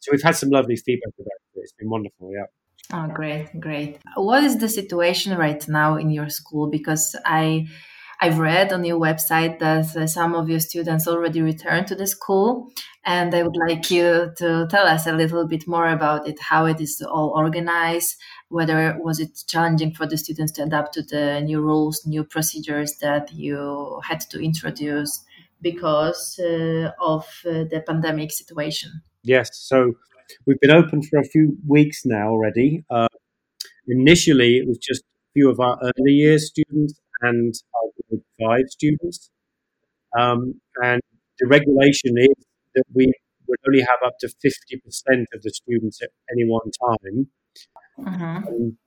So 0.00 0.12
we've 0.12 0.22
had 0.22 0.36
some 0.36 0.50
lovely 0.50 0.76
feedback 0.76 1.14
about 1.18 1.26
it. 1.56 1.60
It's 1.60 1.74
been 1.74 1.90
wonderful. 1.90 2.30
Yeah. 2.32 2.46
Oh, 2.92 3.08
great, 3.08 3.48
great. 3.58 3.98
What 4.16 4.44
is 4.44 4.58
the 4.58 4.68
situation 4.68 5.36
right 5.36 5.66
now 5.66 5.96
in 5.96 6.10
your 6.10 6.28
school? 6.28 6.68
Because 6.68 7.16
I, 7.24 7.66
I've 8.20 8.38
read 8.38 8.72
on 8.72 8.84
your 8.84 9.00
website 9.00 9.58
that 9.60 9.96
uh, 9.96 10.06
some 10.06 10.34
of 10.34 10.50
your 10.50 10.60
students 10.60 11.08
already 11.08 11.40
returned 11.40 11.86
to 11.86 11.94
the 11.94 12.06
school, 12.06 12.70
and 13.04 13.34
I 13.34 13.44
would 13.44 13.56
like 13.56 13.90
you 13.90 14.32
to 14.36 14.66
tell 14.70 14.86
us 14.86 15.06
a 15.06 15.12
little 15.12 15.48
bit 15.48 15.66
more 15.66 15.88
about 15.88 16.28
it, 16.28 16.38
how 16.38 16.66
it 16.66 16.80
is 16.80 17.00
all 17.00 17.30
organized, 17.34 18.16
whether 18.48 18.98
was 19.00 19.18
it 19.20 19.42
challenging 19.48 19.94
for 19.94 20.06
the 20.06 20.18
students 20.18 20.52
to 20.52 20.64
adapt 20.64 20.92
to 20.94 21.02
the 21.02 21.40
new 21.40 21.62
rules, 21.62 22.04
new 22.06 22.24
procedures 22.24 22.98
that 23.00 23.32
you 23.32 24.00
had 24.06 24.20
to 24.20 24.38
introduce 24.38 25.24
because 25.62 26.38
uh, 26.38 26.90
of 27.00 27.24
uh, 27.46 27.64
the 27.70 27.82
pandemic 27.86 28.32
situation. 28.32 29.00
Yes. 29.22 29.50
So 29.54 29.94
we've 30.46 30.60
been 30.60 30.70
open 30.70 31.02
for 31.02 31.18
a 31.18 31.24
few 31.24 31.56
weeks 31.66 32.02
now 32.04 32.28
already. 32.28 32.84
Uh, 32.90 33.08
initially, 33.86 34.56
it 34.56 34.66
was 34.66 34.78
just 34.78 35.02
a 35.02 35.32
few 35.34 35.50
of 35.50 35.60
our 35.60 35.78
early 35.82 36.12
year 36.12 36.38
students 36.38 37.00
and 37.20 37.54
our 37.76 37.90
grade 38.10 38.22
five 38.40 38.68
students. 38.68 39.30
Um, 40.18 40.60
and 40.82 41.00
the 41.38 41.46
regulation 41.46 42.16
is 42.18 42.44
that 42.74 42.84
we 42.94 43.12
would 43.48 43.58
only 43.66 43.80
have 43.80 43.98
up 44.04 44.14
to 44.20 44.28
50% 44.28 45.24
of 45.34 45.42
the 45.42 45.50
students 45.50 46.00
at 46.02 46.10
any 46.30 46.44
one 46.48 46.70
time. 46.88 47.28
Mhm. 47.98 48.48
Um, 48.48 48.78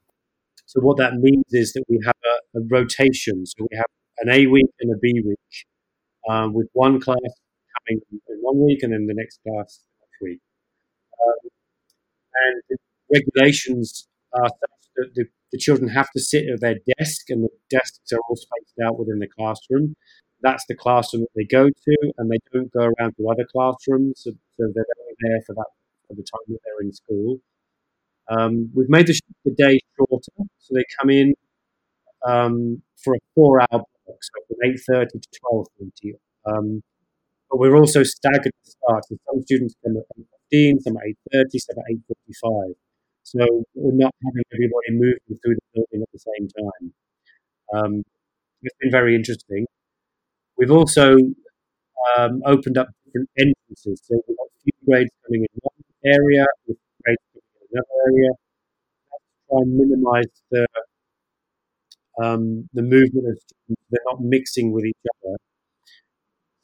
so 0.66 0.82
what 0.82 0.98
that 0.98 1.14
means 1.16 1.46
is 1.52 1.74
that 1.74 1.84
we 1.88 2.00
have 2.06 2.16
a, 2.25 2.60
a 2.60 2.62
rotation. 2.70 3.46
So 3.46 3.68
we 3.70 3.78
have 3.78 3.92
an 4.20 4.30
A 4.30 4.48
week 4.48 4.72
and 4.80 4.92
a 4.94 4.98
B 4.98 5.22
week, 5.25 5.66
um, 6.28 6.54
with 6.54 6.68
one 6.74 7.00
class 7.00 7.18
coming 7.88 8.02
in 8.12 8.38
one 8.42 8.66
week 8.66 8.84
and 8.84 8.94
then 8.94 9.06
the 9.08 9.14
next 9.14 9.40
class 9.44 9.84
next 10.02 10.22
week. 10.22 10.40
Um, 11.25 11.50
and 12.36 12.62
the 12.70 12.77
regulations 13.13 14.08
are 14.34 14.50
such 14.50 14.89
that 14.96 15.10
the, 15.15 15.25
the 15.51 15.58
children 15.58 15.89
have 15.89 16.10
to 16.15 16.22
sit 16.22 16.46
at 16.50 16.62
their 16.62 16.77
desk, 16.98 17.29
and 17.29 17.44
the 17.44 17.50
desks 17.70 18.12
are 18.13 18.20
all 18.29 18.36
spaced 18.36 18.79
out 18.86 19.00
within 19.00 19.20
the 19.20 19.27
classroom. 19.27 19.96
That's 20.41 20.65
the 20.67 20.75
classroom 20.75 21.24
that 21.24 21.34
they 21.36 21.46
go 21.46 21.70
to, 21.70 22.13
and 22.17 22.32
they 22.32 22.39
don't 22.53 22.72
go 22.72 22.91
around 23.00 23.15
to 23.17 23.29
other 23.29 23.46
classrooms. 23.51 24.22
So, 24.24 24.32
so 24.32 24.72
they're 24.74 24.86
only 25.00 25.15
there 25.22 25.41
for 25.46 25.55
that 25.55 25.67
at 26.12 26.17
the 26.17 26.24
time 26.24 26.46
that 26.50 26.60
they're 26.63 26.86
in 26.86 26.94
school. 26.94 27.39
Um, 28.27 28.72
we've 28.74 28.89
made 28.89 29.08
the, 29.08 29.20
the, 29.44 29.51
day 29.51 29.79
shorter, 29.96 30.32
so 30.58 30.74
they 30.74 30.84
come 31.00 31.10
in 31.10 31.36
um, 32.25 32.82
for 33.03 33.13
a 33.13 33.20
four-hour 33.36 33.67
block, 33.70 33.88
so 34.08 34.41
from 34.48 34.58
eight 34.65 34.79
thirty 34.88 35.20
to 35.20 35.27
twelve 35.39 35.67
thirty. 35.79 36.15
Um, 36.46 36.82
but 37.50 37.60
we're 37.60 37.77
also 37.77 38.03
staggered 38.03 38.51
the 38.63 38.72
start. 38.72 39.05
So 39.05 39.17
some 39.32 39.44
students 39.44 39.75
come 39.84 39.98
at 39.98 40.03
fifteen, 40.50 40.80
some 40.82 40.98
at 40.98 41.04
eight 41.08 41.18
thirty, 41.32 41.60
some 41.60 41.78
at 41.80 41.86
eight 41.92 42.02
forty-five. 42.08 42.75
So 43.24 43.40
we're 43.74 43.94
not 43.94 44.14
having 44.24 44.44
everybody 44.54 44.92
moving 44.92 45.40
through 45.42 45.56
the 45.56 45.62
building 45.74 46.02
at 46.04 46.10
the 46.14 46.20
same 46.20 46.48
time. 46.48 46.94
Um, 47.74 48.04
it's 48.62 48.75
been 48.80 48.92
very 48.92 49.16
interesting. 49.16 49.66
We've 50.58 50.72
also 50.72 51.18
um, 52.18 52.42
opened 52.46 52.78
up 52.78 52.88
different 53.06 53.30
entrances. 53.38 54.02
So 54.06 54.22
we've 54.28 54.38
got 54.38 54.46
a 54.46 54.60
few 54.64 54.74
grades 54.88 55.12
coming 55.25 55.42
in 55.42 55.48
one 55.62 55.82
area, 56.06 56.46
with 56.68 56.78
grades 57.04 57.22
coming 57.34 57.44
in 57.62 57.68
another 57.74 57.88
area. 58.08 58.30
Try 59.50 59.60
and 59.62 59.78
minimise 59.78 60.42
the 60.52 60.68
um, 62.22 62.70
the 62.74 62.82
movement 62.82 63.28
of 63.28 63.38
students. 63.40 63.84
They're 63.90 64.00
not 64.06 64.22
mixing 64.22 64.72
with 64.72 64.86
each 64.86 65.04
other. 65.16 65.36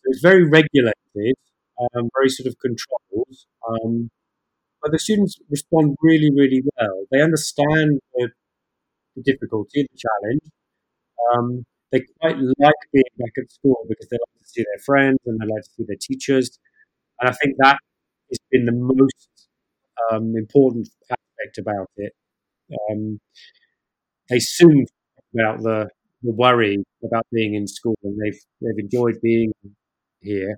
So 0.02 0.06
it's 0.06 0.22
very 0.22 0.46
regulated, 0.46 1.36
um, 1.96 2.10
very 2.16 2.30
sort 2.30 2.48
of 2.48 2.56
controlled. 2.60 3.38
Um, 3.68 4.10
but 4.82 4.92
the 4.92 5.00
students 5.00 5.38
respond 5.50 5.96
really, 6.02 6.32
really 6.36 6.64
well. 6.78 7.06
They 7.12 7.22
understand 7.22 8.00
the, 8.16 8.30
difficulty, 9.24 9.84
the 9.84 9.98
challenge. 9.98 10.42
Um, 11.34 11.66
they 11.92 12.02
quite 12.22 12.38
like 12.60 12.76
being 12.94 13.04
back 13.18 13.34
at 13.38 13.52
school 13.52 13.86
because 13.90 14.08
they 14.10 14.18
like 14.18 14.40
to 14.40 14.48
see 14.48 14.64
their 14.64 14.82
friends 14.86 15.20
and 15.26 15.40
they 15.40 15.46
like 15.46 15.64
to 15.64 15.70
see 15.78 15.84
their 15.88 15.98
teachers. 16.02 16.58
And 17.20 17.30
I 17.30 17.34
think 17.34 17.56
that 17.60 17.78
has 18.30 18.40
been 18.52 18.66
the 18.66 18.74
most 18.74 19.30
um, 20.12 20.34
important 20.36 20.90
aspect 21.10 21.58
about 21.58 21.88
it. 21.98 22.14
Um, 22.90 23.20
they 24.30 24.40
soon 24.40 24.86
about 25.34 25.60
the, 25.62 25.90
the 26.24 26.32
worry 26.32 26.84
about 27.04 27.26
being 27.32 27.56
in 27.56 27.68
school 27.68 27.98
and 28.04 28.18
they've, 28.20 28.40
they've 28.62 28.84
enjoyed 28.86 29.16
being 29.22 29.52
here. 30.22 30.58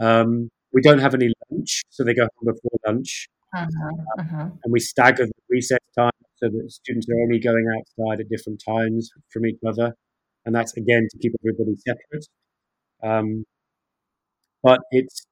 Um, 0.00 0.48
we 0.72 0.82
don't 0.82 0.98
have 0.98 1.14
any 1.14 1.32
lunch, 1.50 1.82
so 1.88 2.04
they 2.04 2.14
go 2.14 2.22
home 2.22 2.54
before 2.54 2.78
lunch. 2.86 3.28
Uh-huh, 3.54 3.90
uh-huh. 4.18 4.48
And 4.64 4.72
we 4.72 4.80
stagger 4.80 5.26
the 5.26 5.32
recess 5.48 5.78
time 5.96 6.10
so 6.36 6.48
that 6.48 6.70
students 6.70 7.06
are 7.08 7.22
only 7.22 7.38
going 7.38 7.64
outside 7.78 8.20
at 8.20 8.28
different 8.28 8.62
times 8.66 9.10
from 9.32 9.46
each 9.46 9.58
other 9.66 9.94
and 10.46 10.54
that's 10.54 10.74
again 10.76 11.08
to 11.10 11.18
keep 11.18 11.34
everybody 11.42 11.74
separate. 11.76 12.26
Um, 13.02 13.44
but 14.62 14.80
it's 14.92 15.26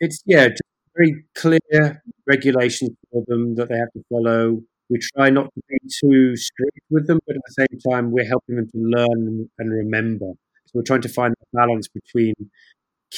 it's 0.00 0.22
yeah, 0.26 0.48
just 0.48 0.62
very 0.96 1.24
clear 1.36 2.02
regulations 2.26 2.90
for 3.12 3.22
them 3.28 3.54
that 3.56 3.68
they 3.68 3.76
have 3.76 3.92
to 3.92 4.02
follow. 4.08 4.60
We 4.90 4.98
try 5.16 5.30
not 5.30 5.46
to 5.54 5.62
be 5.68 5.78
too 6.00 6.36
strict 6.36 6.78
with 6.90 7.06
them, 7.06 7.20
but 7.26 7.36
at 7.36 7.42
the 7.46 7.66
same 7.66 7.92
time, 7.92 8.10
we're 8.10 8.26
helping 8.26 8.56
them 8.56 8.68
to 8.72 8.78
learn 8.78 9.48
and 9.58 9.70
remember. 9.70 10.32
So 10.66 10.72
we're 10.74 10.82
trying 10.82 11.02
to 11.02 11.08
find 11.08 11.34
a 11.40 11.56
balance 11.56 11.88
between 11.88 12.34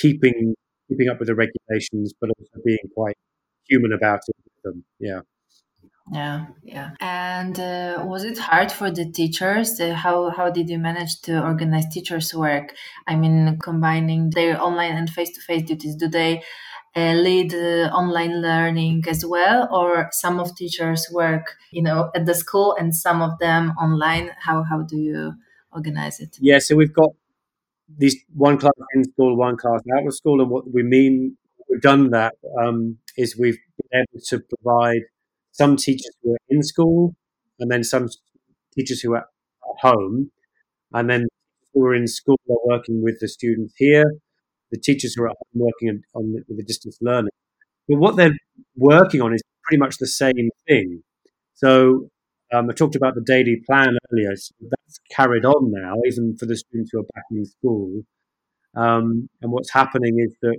keeping 0.00 0.54
keeping 0.88 1.08
up 1.08 1.18
with 1.18 1.28
the 1.28 1.34
regulations, 1.34 2.12
but 2.20 2.30
also 2.30 2.62
being 2.64 2.78
quite 2.94 3.16
human 3.68 3.92
about 3.92 4.20
it 4.28 4.36
with 4.44 4.62
them. 4.62 4.84
Yeah. 4.98 5.20
Yeah, 6.12 6.46
yeah. 6.62 6.90
And 7.00 7.58
uh, 7.58 8.04
was 8.06 8.22
it 8.22 8.38
hard 8.38 8.70
for 8.70 8.92
the 8.92 9.10
teachers? 9.10 9.80
Uh, 9.80 9.92
how 9.94 10.30
how 10.30 10.50
did 10.50 10.70
you 10.70 10.78
manage 10.78 11.20
to 11.22 11.42
organize 11.42 11.88
teachers' 11.92 12.32
work? 12.32 12.74
I 13.08 13.16
mean, 13.16 13.58
combining 13.60 14.30
their 14.30 14.62
online 14.62 14.94
and 14.96 15.10
face 15.10 15.30
to 15.30 15.40
face 15.40 15.64
duties. 15.64 15.96
Do 15.96 16.06
they 16.06 16.44
uh, 16.94 17.14
lead 17.14 17.52
uh, 17.52 17.90
online 17.92 18.40
learning 18.40 19.02
as 19.08 19.26
well, 19.26 19.68
or 19.72 20.08
some 20.12 20.38
of 20.38 20.54
teachers 20.54 21.08
work, 21.10 21.56
you 21.72 21.82
know, 21.82 22.12
at 22.14 22.24
the 22.24 22.34
school 22.34 22.76
and 22.78 22.94
some 22.94 23.20
of 23.20 23.36
them 23.40 23.70
online? 23.70 24.30
How 24.38 24.62
how 24.62 24.82
do 24.82 24.97
you 24.97 25.34
organize 25.73 26.21
it? 26.21 26.36
Yeah, 26.40 26.60
so 26.60 26.76
we've 26.76 26.94
got 26.94 27.10
these 27.99 28.16
one 28.34 28.58
class 28.58 28.72
in 28.94 29.04
school, 29.04 29.36
one 29.36 29.56
class 29.56 29.80
out 29.96 30.06
of 30.06 30.14
school, 30.14 30.40
and 30.40 30.50
what 30.50 30.72
we 30.72 30.82
mean 30.82 31.36
we've 31.68 31.80
done 31.80 32.10
that 32.10 32.34
um, 32.60 32.99
is 33.16 33.36
we've 33.38 33.58
been 33.90 34.00
able 34.02 34.22
to 34.28 34.40
provide 34.40 35.02
some 35.52 35.76
teachers 35.76 36.10
who 36.22 36.32
are 36.32 36.38
in 36.49 36.62
school, 36.62 37.14
and 37.60 37.70
then 37.70 37.84
some 37.84 38.08
teachers 38.75 39.00
who 39.00 39.14
are 39.14 39.18
at 39.20 39.26
home, 39.80 40.30
and 40.92 41.10
then 41.10 41.26
who 41.75 41.84
are 41.84 41.94
in 41.94 42.06
school 42.06 42.38
are 42.50 42.56
working 42.66 43.02
with 43.02 43.18
the 43.20 43.28
students 43.28 43.75
here. 43.76 44.04
The 44.72 44.78
teachers 44.78 45.14
who 45.14 45.25
are 45.25 45.32
working 45.54 46.02
on 46.14 46.32
the, 46.32 46.42
the 46.54 46.62
distance 46.64 46.99
learning. 47.00 47.30
But 47.88 47.99
what 47.99 48.16
they're 48.16 48.36
working 48.76 49.22
on 49.22 49.34
is 49.34 49.42
pretty 49.64 49.78
much 49.78 49.99
the 49.99 50.06
same 50.08 50.50
thing. 50.68 51.02
So 51.54 52.10
um, 52.56 52.71
I 52.71 52.73
talked 52.73 52.97
about 52.97 53.14
the 53.14 53.23
daily 53.26 53.62
plan 53.66 53.97
earlier. 54.12 54.34
So 54.36 54.54
that's 54.71 55.00
carried 55.10 55.45
on 55.45 55.71
now, 55.71 55.95
even 56.06 56.36
for 56.36 56.47
the 56.47 56.56
students 56.56 56.90
who 56.92 57.00
are 57.00 57.08
back 57.14 57.25
in 57.30 57.45
school. 57.45 58.02
Um, 58.75 59.28
and 59.42 59.52
what's 59.52 59.73
happening 59.73 60.19
is 60.19 60.36
that 60.42 60.58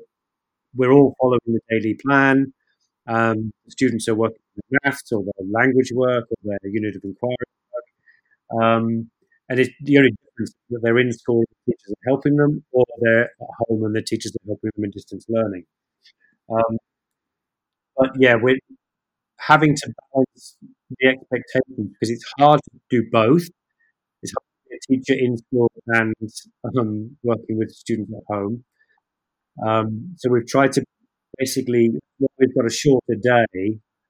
we're 0.76 0.92
all 0.92 1.16
following 1.20 1.40
the 1.46 1.62
daily 1.70 1.98
plan. 2.06 2.54
Um, 3.08 3.52
students 3.70 4.08
are 4.08 4.16
working 4.16 4.42
on 4.58 4.80
maths 4.84 5.12
or 5.12 5.24
their 5.24 5.48
language 5.50 5.92
work 5.94 6.26
or 6.30 6.38
their 6.44 6.72
unit 6.72 6.96
of 6.96 7.04
inquiry 7.04 7.36
work. 7.74 8.64
Um, 8.64 9.10
and 9.50 9.60
it's 9.60 9.72
the 9.82 9.98
only 9.98 10.12
difference 10.12 10.54
that 10.70 10.80
they're 10.84 11.00
in 11.00 11.12
school, 11.14 11.40
and 11.40 11.48
the 11.66 11.72
teachers 11.72 11.92
are 11.92 12.10
helping 12.10 12.36
them, 12.36 12.64
or 12.72 12.84
they're 13.02 13.24
at 13.26 13.48
home 13.60 13.86
and 13.86 13.96
the 13.96 14.02
teachers 14.02 14.34
are 14.36 14.48
helping 14.48 14.72
them 14.76 14.86
in 14.86 14.92
distance 14.92 15.26
learning. 15.30 15.64
Um, 16.50 16.78
but 17.96 18.10
yeah, 18.20 18.36
we're 18.36 18.60
having 19.40 19.76
to 19.76 19.94
balance 20.14 20.58
the 20.90 21.08
expectations 21.10 21.92
because 21.94 22.10
it's 22.10 22.26
hard 22.40 22.60
to 22.64 22.80
do 22.90 23.04
both. 23.12 23.48
It's 24.24 24.34
hard 24.34 24.46
to 24.46 24.70
be 24.70 24.76
a 24.76 24.98
teacher 25.00 25.20
in 25.20 25.38
school 25.38 25.72
and 25.88 26.16
um, 26.78 27.18
working 27.24 27.58
with 27.58 27.72
students 27.72 28.12
at 28.16 28.24
home. 28.36 28.64
Um, 29.66 30.16
so 30.18 30.30
we've 30.30 30.48
tried 30.48 30.72
to 30.74 30.84
basically 31.38 31.92
we've 32.40 32.56
got 32.56 32.66
a 32.66 32.70
shorter 32.74 33.16
day 33.16 33.48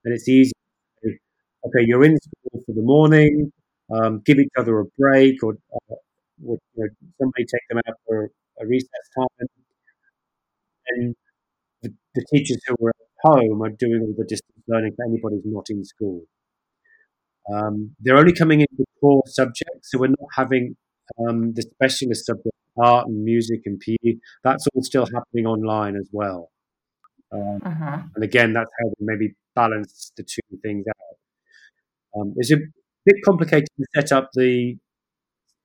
and 0.05 0.13
it's 0.13 0.27
easy. 0.27 0.51
Okay, 1.65 1.83
you're 1.85 2.03
in 2.03 2.17
school 2.17 2.63
for 2.65 2.73
the 2.73 2.81
morning. 2.81 3.51
Um, 3.93 4.21
give 4.25 4.39
each 4.39 4.51
other 4.57 4.79
a 4.79 4.85
break, 4.97 5.41
or, 5.43 5.53
uh, 5.73 5.95
or 6.45 6.57
you 6.75 6.83
know, 6.83 6.87
somebody 7.19 7.45
take 7.45 7.61
them 7.69 7.79
out 7.87 7.95
for 8.05 8.29
a 8.61 8.65
recess 8.67 8.89
time. 9.17 9.47
And 10.89 11.15
the, 11.83 11.93
the 12.15 12.25
teachers 12.33 12.59
who 12.67 12.75
are 12.85 12.89
at 12.89 12.95
home 13.23 13.61
are 13.63 13.69
doing 13.69 14.01
all 14.01 14.13
the 14.17 14.25
distance 14.25 14.63
learning 14.67 14.93
for 14.95 15.05
anybody 15.05 15.37
who's 15.43 15.53
not 15.53 15.69
in 15.69 15.83
school. 15.85 16.23
Um, 17.53 17.95
they're 17.99 18.17
only 18.17 18.33
coming 18.33 18.61
in 18.61 18.67
with 18.77 18.87
core 18.99 19.23
subjects, 19.25 19.91
so 19.91 19.99
we're 19.99 20.07
not 20.07 20.29
having 20.35 20.75
um, 21.19 21.53
the 21.53 21.61
specialist 21.61 22.25
subject, 22.25 22.55
art 22.77 23.07
and 23.07 23.23
music 23.23 23.61
and 23.65 23.79
PE. 23.79 24.15
That's 24.43 24.65
all 24.73 24.83
still 24.83 25.05
happening 25.05 25.45
online 25.45 25.95
as 25.95 26.09
well. 26.11 26.51
Um, 27.31 27.59
uh-huh. 27.63 27.99
And 28.15 28.23
again, 28.23 28.53
that's 28.53 28.69
how 28.81 28.87
we 28.87 29.05
maybe 29.05 29.35
balance 29.55 30.11
the 30.15 30.23
two 30.23 30.57
things 30.61 30.85
out. 30.87 32.19
Um, 32.19 32.33
it's 32.37 32.51
a 32.51 32.57
bit 33.05 33.15
complicated 33.25 33.67
to 33.77 33.85
set 33.95 34.11
up 34.11 34.29
the 34.33 34.75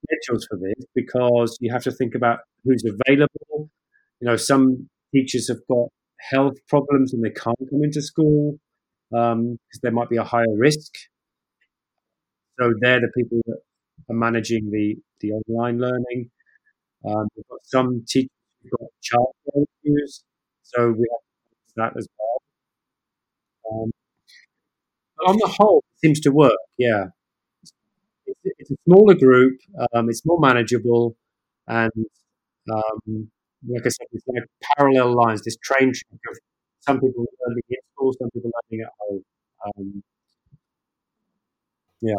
schedules 0.05 0.47
for 0.49 0.59
this 0.59 0.85
because 0.95 1.57
you 1.61 1.73
have 1.73 1.83
to 1.85 1.93
think 1.93 2.15
about 2.15 2.41
who's 2.65 2.85
available. 2.85 3.71
You 4.21 4.29
know, 4.29 4.37
some 4.37 4.89
teachers 5.15 5.49
have 5.49 5.59
got 5.69 5.89
health 6.31 6.55
problems 6.69 7.13
and 7.13 7.25
they 7.25 7.31
can't 7.31 7.59
come 7.71 7.83
into 7.83 8.03
school 8.03 8.59
because 9.11 9.33
um, 9.33 9.59
there 9.83 9.93
might 9.93 10.09
be 10.09 10.17
a 10.17 10.25
higher 10.25 10.57
risk. 10.57 10.93
So 12.59 12.73
they're 12.81 13.01
the 13.01 13.11
people 13.17 13.41
that 13.47 13.59
are 14.11 14.15
managing 14.15 14.71
the, 14.71 14.97
the 15.21 15.33
online 15.33 15.79
learning. 15.79 16.31
Um, 17.05 17.29
we've 17.37 17.49
got 17.49 17.61
some 17.65 18.05
teachers 18.09 18.31
who've 18.63 18.73
got 18.81 18.89
childcare 19.03 19.65
issues, 19.85 20.25
so 20.63 20.91
we 20.93 21.07
have 21.13 21.23
that 21.77 21.99
as 21.99 22.09
well. 22.19 23.83
Um, 23.83 23.91
but 25.17 25.29
on 25.31 25.37
the 25.37 25.49
whole, 25.59 25.85
it 25.95 26.01
seems 26.01 26.21
to 26.21 26.31
work. 26.31 26.59
Yeah, 26.79 27.07
it's, 28.27 28.39
it's 28.45 28.71
a 28.71 28.77
smaller 28.87 29.15
group. 29.15 29.59
Um, 29.95 30.09
it's 30.09 30.23
more 30.25 30.39
manageable, 30.41 31.17
and 31.67 31.93
um, 32.73 33.31
like 33.69 33.83
I 33.87 33.91
said, 33.91 34.09
it's 34.13 34.25
like 34.29 34.45
parallel 34.77 35.15
lines. 35.17 35.43
This 35.45 35.57
train 35.63 35.93
track 35.95 36.21
of 36.31 36.39
some 36.81 37.01
people 37.01 37.27
learning 37.47 37.65
at 37.73 37.79
school, 37.95 38.13
some 38.21 38.31
people 38.33 38.51
learning 38.71 38.87
at 38.87 38.93
home. 39.01 39.25
Um, 39.67 40.03
yeah. 42.01 42.17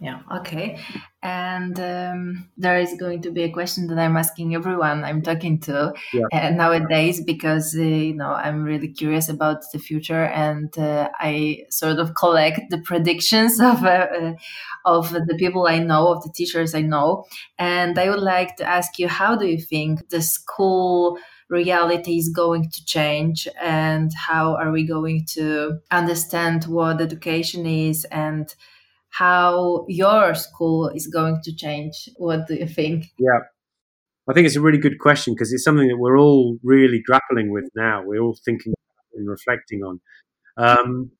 Yeah, 0.00 0.20
okay. 0.32 0.78
And 1.22 1.78
um, 1.78 2.48
there 2.56 2.78
is 2.78 2.94
going 2.98 3.20
to 3.22 3.30
be 3.30 3.42
a 3.42 3.50
question 3.50 3.86
that 3.88 3.98
I'm 3.98 4.16
asking 4.16 4.54
everyone 4.54 5.04
I'm 5.04 5.20
talking 5.20 5.60
to 5.60 5.92
yeah. 6.14 6.26
uh, 6.32 6.50
nowadays 6.50 7.22
because, 7.22 7.76
uh, 7.76 7.82
you 7.82 8.14
know, 8.14 8.32
I'm 8.32 8.62
really 8.62 8.88
curious 8.88 9.28
about 9.28 9.58
the 9.74 9.78
future 9.78 10.24
and 10.24 10.76
uh, 10.78 11.10
I 11.20 11.64
sort 11.68 11.98
of 11.98 12.14
collect 12.14 12.60
the 12.70 12.78
predictions 12.78 13.60
of, 13.60 13.84
uh, 13.84 14.06
uh, 14.20 14.32
of 14.86 15.10
the 15.10 15.36
people 15.38 15.66
I 15.66 15.80
know, 15.80 16.08
of 16.08 16.22
the 16.22 16.32
teachers 16.34 16.74
I 16.74 16.80
know. 16.80 17.26
And 17.58 17.98
I 17.98 18.08
would 18.08 18.22
like 18.22 18.56
to 18.56 18.64
ask 18.64 18.98
you, 18.98 19.06
how 19.06 19.36
do 19.36 19.46
you 19.46 19.60
think 19.60 20.08
the 20.08 20.22
school 20.22 21.18
reality 21.50 22.16
is 22.16 22.30
going 22.30 22.70
to 22.70 22.84
change 22.86 23.46
and 23.60 24.12
how 24.14 24.54
are 24.56 24.70
we 24.70 24.86
going 24.86 25.26
to 25.26 25.78
understand 25.90 26.64
what 26.64 27.02
education 27.02 27.66
is 27.66 28.06
and 28.06 28.54
how 29.10 29.84
your 29.88 30.34
school 30.34 30.88
is 30.88 31.06
going 31.06 31.40
to 31.44 31.54
change. 31.54 32.08
What 32.16 32.46
do 32.46 32.54
you 32.54 32.66
think? 32.66 33.06
Yeah. 33.18 33.40
I 34.28 34.32
think 34.32 34.46
it's 34.46 34.56
a 34.56 34.60
really 34.60 34.78
good 34.78 34.98
question 34.98 35.34
because 35.34 35.52
it's 35.52 35.64
something 35.64 35.88
that 35.88 35.98
we're 35.98 36.18
all 36.18 36.58
really 36.62 37.02
grappling 37.04 37.50
with 37.50 37.68
now. 37.74 38.02
We're 38.04 38.20
all 38.20 38.38
thinking 38.44 38.74
and 39.14 39.28
reflecting 39.28 39.82
on. 39.82 40.00
Um, 40.56 41.10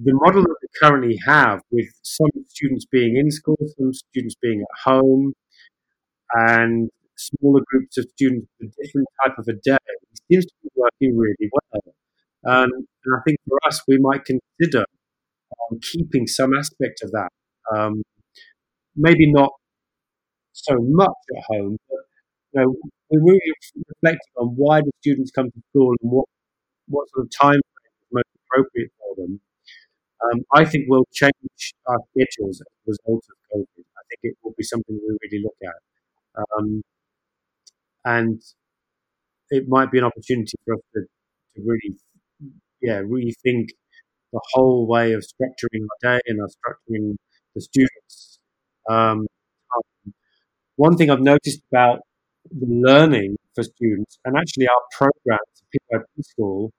the 0.00 0.12
model 0.12 0.42
that 0.42 0.56
we 0.62 0.68
currently 0.80 1.18
have, 1.26 1.60
with 1.70 1.88
some 2.02 2.28
students 2.46 2.84
being 2.84 3.16
in 3.16 3.30
school, 3.30 3.56
some 3.78 3.92
students 3.92 4.36
being 4.40 4.60
at 4.60 4.90
home, 4.90 5.32
and 6.32 6.90
smaller 7.16 7.62
groups 7.66 7.96
of 7.98 8.06
students 8.14 8.46
with 8.60 8.70
a 8.70 8.84
different 8.84 9.08
type 9.24 9.38
of 9.38 9.48
a 9.48 9.54
day, 9.54 9.76
seems 10.30 10.44
to 10.46 10.52
be 10.62 10.68
working 10.76 11.16
really 11.16 11.50
well. 11.50 11.94
Um, 12.46 12.70
and 13.04 13.16
I 13.16 13.20
think 13.26 13.38
for 13.48 13.58
us, 13.66 13.82
we 13.88 13.98
might 13.98 14.24
consider 14.24 14.84
um, 15.70 15.80
keeping 15.80 16.26
some 16.26 16.56
aspect 16.56 17.02
of 17.02 17.10
that. 17.12 17.30
Um, 17.74 18.02
maybe 18.96 19.30
not 19.32 19.50
so 20.52 20.76
much 20.80 21.18
at 21.36 21.44
home, 21.48 21.78
but 21.88 21.98
you 22.52 22.60
know, 22.62 22.76
we're 23.10 23.22
really 23.32 23.52
reflecting 23.88 24.32
on 24.38 24.48
why 24.56 24.80
do 24.82 24.90
students 25.00 25.30
come 25.30 25.50
to 25.50 25.62
school 25.70 25.94
and 26.02 26.10
what 26.10 26.26
what 26.88 27.08
sort 27.14 27.26
of 27.26 27.32
time 27.32 27.60
frame 27.60 27.94
is 28.02 28.08
most 28.12 28.30
appropriate 28.46 28.90
for 28.98 29.16
them. 29.22 29.40
Um, 30.24 30.40
I 30.54 30.64
think 30.64 30.86
we'll 30.88 31.06
change 31.12 31.74
our 31.86 31.98
schedules 32.12 32.60
as 32.60 32.66
a 32.66 32.90
result 33.12 33.24
of 33.30 33.36
COVID. 33.54 33.84
I 33.98 34.02
think 34.10 34.20
it 34.34 34.36
will 34.44 34.54
be 34.58 34.64
something 34.64 34.96
we 34.96 35.18
really 35.22 35.44
look 35.44 35.56
at. 35.64 35.76
Um, 36.58 36.82
and 38.04 38.42
it 39.50 39.64
might 39.68 39.90
be 39.90 39.98
an 39.98 40.04
opportunity 40.04 40.52
for 40.64 40.74
us 40.74 40.80
to, 40.94 41.00
to 41.02 41.62
really, 41.64 41.96
yeah, 42.82 43.00
rethink 43.00 43.68
the 44.32 44.40
whole 44.52 44.86
way 44.86 45.12
of 45.12 45.22
structuring 45.22 45.82
our 45.84 46.14
day 46.16 46.20
and 46.26 46.40
our 46.40 46.48
structuring 46.48 47.16
the 47.54 47.60
students. 47.60 48.38
Um, 48.88 49.26
one 50.76 50.96
thing 50.96 51.10
I've 51.10 51.20
noticed 51.20 51.60
about 51.72 52.00
the 52.50 52.66
learning 52.66 53.36
for 53.54 53.64
students 53.64 54.18
and 54.24 54.36
actually 54.36 54.68
our 54.68 54.82
programs 54.96 55.62
at 55.92 56.02
School, 56.24 56.70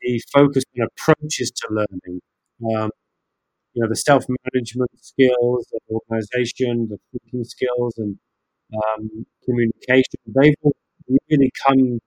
the 0.00 0.20
focus 0.32 0.64
on 0.78 0.88
approaches 0.88 1.50
to 1.52 1.68
learning. 1.70 2.20
Um, 2.64 2.90
you 3.74 3.82
know, 3.82 3.88
the 3.88 3.96
self-management 3.96 4.90
skills, 5.00 5.66
the 5.70 5.80
organization, 5.90 6.88
the 6.88 6.98
thinking 7.12 7.44
skills, 7.44 7.94
and 7.98 8.18
um, 8.74 9.26
communication, 9.44 10.20
they've 10.26 10.54
really 11.30 11.50
come 11.66 12.00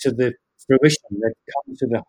to 0.00 0.10
the 0.10 0.34
fruition. 0.66 1.10
They've 1.12 1.54
come 1.54 1.76
to 1.76 1.86
the 1.86 2.02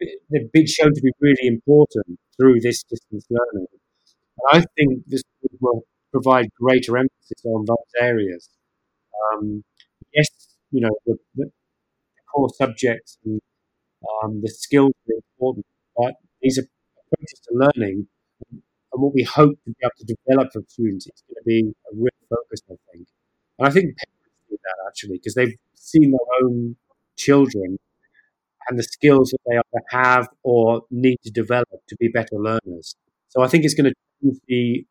they've 0.00 0.52
been 0.52 0.66
shown 0.66 0.94
to 0.94 1.00
be 1.00 1.12
really 1.20 1.46
important 1.46 2.18
through 2.36 2.60
this 2.60 2.82
distance 2.82 3.26
learning. 3.30 3.66
And 3.70 4.62
I 4.62 4.64
think 4.76 5.04
this 5.06 5.22
will 5.60 5.82
provide 6.12 6.48
greater 6.58 6.96
emphasis 6.96 7.44
on 7.44 7.64
those 7.66 7.76
areas. 8.00 8.48
Um, 9.32 9.62
yes, 10.14 10.28
you 10.70 10.80
know, 10.80 10.90
the, 11.06 11.16
the, 11.34 11.50
core 12.32 12.48
subjects 12.56 13.18
and 13.24 13.40
um, 14.22 14.40
the 14.40 14.48
skills 14.48 14.92
are 15.08 15.16
important, 15.16 15.66
but 15.96 16.14
these 16.40 16.58
approaches 16.58 17.40
to 17.40 17.50
learning 17.52 18.06
and 18.52 18.62
what 19.02 19.12
we 19.12 19.24
hope 19.24 19.58
to 19.64 19.70
be 19.70 19.76
able 19.82 19.90
to 19.98 20.14
develop 20.14 20.52
for 20.52 20.62
students 20.68 21.06
is 21.06 21.22
going 21.26 21.34
to 21.34 21.44
be 21.44 21.74
a 21.92 21.96
real 21.96 22.10
focus, 22.28 22.60
I 22.70 22.74
think. 22.92 23.06
And 23.58 23.68
I 23.68 23.70
think 23.70 23.96
parents 23.96 24.46
do 24.48 24.56
that 24.62 24.88
actually 24.88 25.16
because 25.18 25.34
they've 25.34 25.56
seen 25.74 26.12
their 26.12 26.44
own 26.44 26.76
children 27.16 27.78
and 28.68 28.78
the 28.78 28.82
skills 28.82 29.30
that 29.30 29.38
they 29.46 29.56
either 29.56 29.84
have 29.90 30.28
or 30.42 30.82
need 30.90 31.18
to 31.24 31.30
develop 31.30 31.68
to 31.88 31.96
be 31.98 32.08
better 32.08 32.36
learners. 32.36 32.94
So 33.28 33.42
I 33.42 33.48
think 33.48 33.64
it's 33.64 33.74
going 33.74 33.92
to 33.92 33.94
change 34.22 34.38
the 34.48 34.84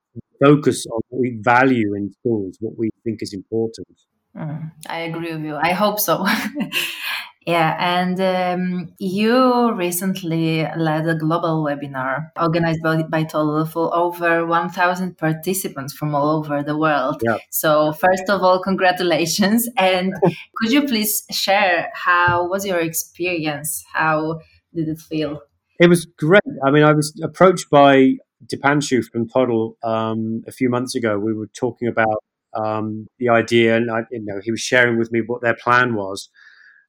focus 0.43 0.86
on 0.91 1.01
what 1.10 1.21
we 1.21 1.38
value 1.41 1.93
in 1.95 2.12
schools, 2.19 2.58
what 2.60 2.77
we 2.77 2.89
think 3.03 3.21
is 3.21 3.34
important. 3.34 3.88
Mm, 4.36 4.71
I 4.88 4.99
agree 5.01 5.34
with 5.34 5.43
you. 5.43 5.55
I 5.55 5.73
hope 5.73 5.99
so. 5.99 6.25
Yeah, 7.47 7.75
and 7.80 8.19
um, 8.19 8.93
you 8.99 9.71
recently 9.73 10.67
led 10.78 11.08
a 11.08 11.15
global 11.15 11.63
webinar 11.63 12.32
organized 12.39 12.84
by, 12.84 13.02
by 13.04 13.23
Toddle 13.23 13.65
for 13.65 13.95
over 13.95 14.45
1,000 14.45 15.17
participants 15.17 15.93
from 15.93 16.13
all 16.13 16.38
over 16.38 16.62
the 16.62 16.78
world. 16.78 17.21
Yeah. 17.25 17.38
So, 17.49 17.93
first 17.93 18.30
of 18.30 18.43
all, 18.43 18.62
congratulations. 18.62 19.67
And 19.78 20.13
could 20.58 20.71
you 20.71 20.86
please 20.86 21.23
share 21.32 21.89
how 21.93 22.47
was 22.47 22.65
your 22.65 22.80
experience? 22.80 23.84
How 23.93 24.41
did 24.75 24.89
it 24.89 24.99
feel? 24.99 25.41
It 25.80 25.88
was 25.88 26.06
great. 26.06 26.41
I 26.65 26.71
mean, 26.71 26.84
I 26.84 26.91
was 26.91 27.17
approached 27.23 27.69
by 27.69 28.17
Dipanshu 28.45 29.06
from 29.06 29.30
Toddle 29.30 29.78
um, 29.82 30.43
a 30.45 30.52
few 30.52 30.69
months 30.69 30.93
ago. 30.93 31.17
We 31.17 31.34
were 31.34 31.47
talking 31.47 31.88
about 31.88 32.23
um, 32.54 33.08
the 33.17 33.30
idea, 33.30 33.78
and 33.78 33.89
I, 33.89 34.02
you 34.12 34.23
know, 34.23 34.41
he 34.43 34.52
was 34.52 34.60
sharing 34.60 34.97
with 34.97 35.12
me 35.12 35.21
what 35.25 35.41
their 35.41 35.56
plan 35.56 35.95
was. 35.95 36.30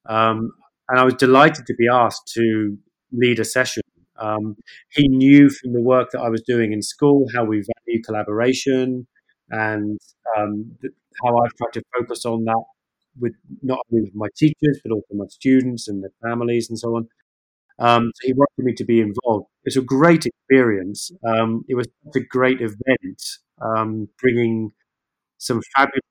Um, 0.09 0.53
and 0.89 0.99
I 0.99 1.05
was 1.05 1.15
delighted 1.15 1.67
to 1.67 1.75
be 1.75 1.89
asked 1.89 2.33
to 2.35 2.77
lead 3.13 3.39
a 3.41 3.45
session. 3.45 3.83
Um, 4.19 4.57
he 4.91 5.09
knew 5.09 5.49
from 5.49 5.73
the 5.73 5.81
work 5.81 6.11
that 6.13 6.21
I 6.21 6.29
was 6.29 6.43
doing 6.43 6.73
in 6.73 6.83
school 6.83 7.27
how 7.35 7.45
we 7.45 7.63
value 7.87 8.03
collaboration 8.03 9.07
and 9.51 9.99
um, 10.37 10.73
th- 10.81 10.93
how 11.25 11.37
I've 11.39 11.55
tried 11.57 11.73
to 11.75 11.83
focus 11.97 12.25
on 12.27 12.45
that 12.45 12.63
with 13.19 13.33
not 13.63 13.81
only 13.91 14.05
with 14.05 14.15
my 14.15 14.29
teachers 14.37 14.81
but 14.85 14.93
also 14.93 15.15
my 15.15 15.27
students 15.29 15.89
and 15.89 16.03
their 16.03 16.13
families 16.23 16.69
and 16.69 16.79
so 16.79 16.97
on. 16.97 17.09
Um, 17.79 18.13
so 18.15 18.27
he 18.27 18.35
wanted 18.35 18.65
me 18.65 18.75
to 18.75 18.85
be 18.85 19.01
involved. 19.01 19.47
It's 19.65 19.77
a 19.77 19.83
great 19.83 20.27
experience. 20.27 21.11
Um, 21.27 21.65
it 21.69 21.75
was 21.77 21.89
a 22.15 22.21
great 22.21 22.61
event, 22.61 23.23
um, 23.63 24.09
bringing 24.21 24.73
some 25.39 25.63
fabulous 25.77 26.03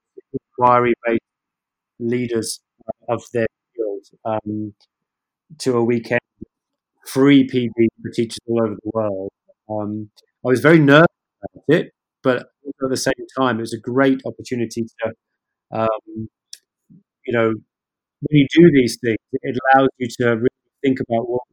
inquiry-based 0.60 1.22
leaders 2.00 2.62
of 3.10 3.24
their 3.34 3.48
um, 4.26 4.74
to 5.60 5.78
a 5.78 5.84
weekend 5.84 6.20
free 7.08 7.48
PD 7.48 7.88
for 8.02 8.12
teachers 8.12 8.38
all 8.48 8.62
over 8.64 8.76
the 8.76 8.92
world. 8.94 9.30
Um, 9.70 10.10
I 10.46 10.50
was 10.50 10.62
very 10.62 10.80
nervous 10.80 11.08
about 11.44 11.64
it, 11.70 11.94
but 12.24 12.38
at 12.84 12.90
the 12.90 12.98
same 12.98 13.14
time, 13.38 13.58
it 13.58 13.62
was 13.62 13.74
a 13.74 13.80
great 13.80 14.22
opportunity 14.26 14.84
to, 15.04 15.14
um, 15.72 16.30
you 17.26 17.34
know, 17.34 17.48
when 18.22 18.38
you 18.40 18.48
do 18.56 18.72
these 18.72 18.98
things, 19.04 19.18
it 19.34 19.58
allows 19.76 19.90
you 20.00 20.08
to 20.22 20.26
really 20.32 20.50
think 20.84 21.00
about 21.02 21.30
what 21.30 21.44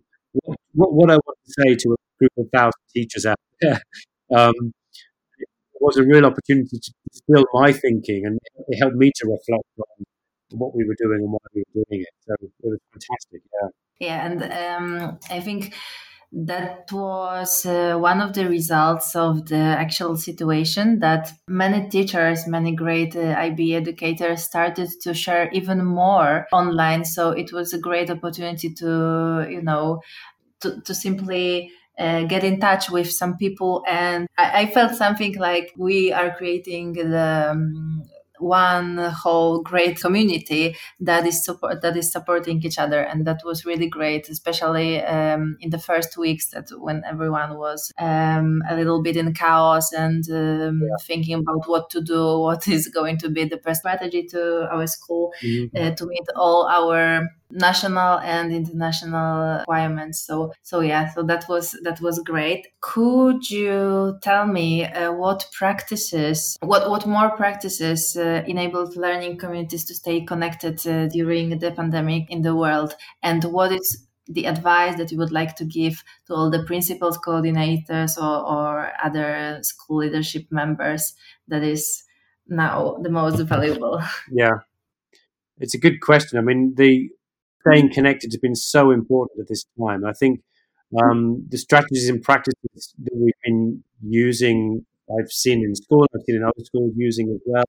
what, 0.75 0.93
what 0.95 1.11
I 1.11 1.15
want 1.17 1.39
to 1.47 1.53
say 1.63 1.75
to 1.77 1.91
a 1.93 1.97
group 2.19 2.33
of 2.39 2.47
thousand 2.55 2.81
teachers 2.95 3.27
out 3.27 3.39
there. 3.61 3.81
um, 4.37 4.55
it 5.75 5.81
was 5.81 5.97
a 5.97 6.05
real 6.05 6.25
opportunity 6.27 6.79
to 6.79 6.93
distill 7.11 7.45
my 7.55 7.73
thinking, 7.73 8.25
and 8.27 8.39
it 8.69 8.79
helped 8.79 8.97
me 8.97 9.11
to 9.17 9.27
reflect 9.27 9.65
on 9.79 10.05
what 10.51 10.75
we 10.75 10.85
were 10.85 10.97
doing 10.99 11.21
and 11.23 11.33
why 11.33 11.39
we 11.55 11.65
were 11.75 11.85
doing 11.89 12.03
it. 12.03 12.15
So 12.27 12.35
it 12.41 12.51
was 12.63 12.79
fantastic. 12.93 13.43
Yeah. 13.63 13.69
Yeah, 13.99 14.27
and 14.27 14.43
um, 14.43 15.19
I 15.31 15.41
think 15.41 15.73
that 16.33 16.91
was 16.93 17.65
uh, 17.65 17.97
one 17.97 18.21
of 18.21 18.35
the 18.35 18.47
results 18.49 19.17
of 19.17 19.47
the 19.47 19.57
actual 19.57 20.17
situation 20.17 20.99
that 20.99 21.33
many 21.49 21.89
teachers, 21.89 22.47
many 22.47 22.75
great 22.75 23.17
uh, 23.17 23.35
IB 23.39 23.75
educators 23.75 24.43
started 24.43 24.91
to 25.03 25.15
share 25.15 25.49
even 25.53 25.85
more 25.85 26.47
online. 26.53 27.05
So 27.05 27.31
it 27.31 27.53
was 27.53 27.73
a 27.73 27.79
great 27.79 28.11
opportunity 28.11 28.75
to, 28.75 29.47
you 29.49 29.63
know, 29.63 30.03
to, 30.61 30.81
to 30.83 30.95
simply 30.95 31.71
uh, 31.99 32.25
get 32.25 32.45
in 32.45 32.61
touch 32.61 32.91
with 32.91 33.11
some 33.11 33.37
people 33.39 33.83
and 33.89 34.27
I, 34.37 34.63
I, 34.63 34.67
felt 34.67 34.95
something 34.95 35.39
like 35.39 35.73
we 35.79 36.13
are 36.13 36.37
creating 36.37 36.93
the 36.93 37.53
um, 37.53 38.03
one 38.39 38.99
whole 38.99 39.63
great 39.63 40.01
community 40.01 40.77
that 41.01 41.27
is 41.27 41.45
support 41.45 41.83
that 41.83 41.97
is 41.97 42.11
supporting 42.11 42.63
each 42.63 42.79
other 42.79 43.01
and 43.01 43.27
that 43.27 43.41
was 43.45 43.65
really 43.65 43.89
great 43.89 44.29
especially 44.29 45.03
um, 45.03 45.57
in 45.61 45.71
the 45.71 45.79
first 45.79 46.17
weeks 46.17 46.51
that 46.51 46.67
when 46.79 47.03
everyone 47.05 47.57
was 47.57 47.93
um, 47.99 48.63
a 48.69 48.77
little 48.77 49.03
bit 49.03 49.17
in 49.17 49.33
chaos 49.33 49.93
and 49.93 50.25
um, 50.31 50.81
yeah. 50.83 50.97
thinking 51.07 51.35
about 51.35 51.67
what 51.67 51.91
to 51.91 52.01
do 52.01 52.39
what 52.39 52.67
is 52.77 52.89
going 52.89 53.19
to 53.19 53.29
be 53.29 53.45
the 53.45 53.57
best 53.59 53.81
strategy 53.81 54.25
to 54.25 54.69
our 54.73 54.87
school 54.87 55.33
mm-hmm. 55.43 55.77
uh, 55.77 55.91
to 55.95 56.07
meet 56.07 56.27
all 56.35 56.67
our 56.67 57.29
national 57.51 58.19
and 58.19 58.53
international 58.53 59.59
requirements. 59.59 60.21
So 60.27 60.53
so 60.63 60.81
yeah 60.81 61.13
so 61.13 61.23
that 61.25 61.49
was 61.49 61.77
that 61.83 62.01
was 62.01 62.19
great. 62.21 62.67
Could 62.81 63.49
you 63.51 64.19
tell 64.23 64.47
me 64.47 64.85
uh, 64.85 65.13
what 65.13 65.47
practices 65.53 66.57
what 66.61 66.91
what 66.91 67.07
more 67.07 67.31
practices 67.37 68.17
uh, 68.17 68.43
enabled 68.47 68.97
learning 68.97 69.39
communities 69.39 69.85
to 69.87 69.95
stay 69.95 70.21
connected 70.23 70.87
uh, 70.87 71.07
during 71.09 71.59
the 71.59 71.71
pandemic 71.73 72.31
in 72.31 72.43
the 72.43 72.55
world? 72.55 72.95
And 73.23 73.45
what 73.45 73.73
is 73.73 74.07
the 74.29 74.47
advice 74.47 74.97
that 74.97 75.13
you 75.13 75.19
would 75.19 75.33
like 75.33 75.55
to 75.57 75.65
give 75.65 76.03
to 76.27 76.35
all 76.35 76.51
the 76.51 76.65
principals 76.65 77.19
coordinators 77.19 78.17
or, 78.19 78.45
or 78.47 78.93
other 79.03 79.59
school 79.63 79.99
leadership 79.99 80.47
members 80.51 81.15
that 81.49 81.63
is 81.63 82.03
now 82.49 82.97
the 83.03 83.11
most 83.11 83.41
valuable? 83.43 84.03
Yeah. 84.31 84.59
It's 85.59 85.75
a 85.75 85.79
good 85.79 86.01
question. 86.01 86.39
I 86.39 86.43
mean, 86.43 86.75
the 86.77 87.09
staying 87.67 87.93
connected 87.93 88.33
has 88.33 88.39
been 88.41 88.55
so 88.55 88.91
important 88.91 89.41
at 89.41 89.49
this 89.49 89.65
time. 89.79 90.05
I 90.05 90.13
think 90.13 90.41
um, 91.03 91.45
the 91.49 91.59
strategies 91.59 92.09
and 92.09 92.23
practices 92.23 92.95
that 93.05 93.15
we've 93.15 93.33
been 93.45 93.83
using, 94.03 94.87
I've 95.11 95.31
seen 95.31 95.65
in 95.65 95.75
school, 95.75 96.07
I've 96.15 96.23
seen 96.27 96.37
in 96.37 96.45
other 96.45 96.65
schools 96.65 96.93
using 96.97 97.31
as 97.31 97.41
well. 97.47 97.65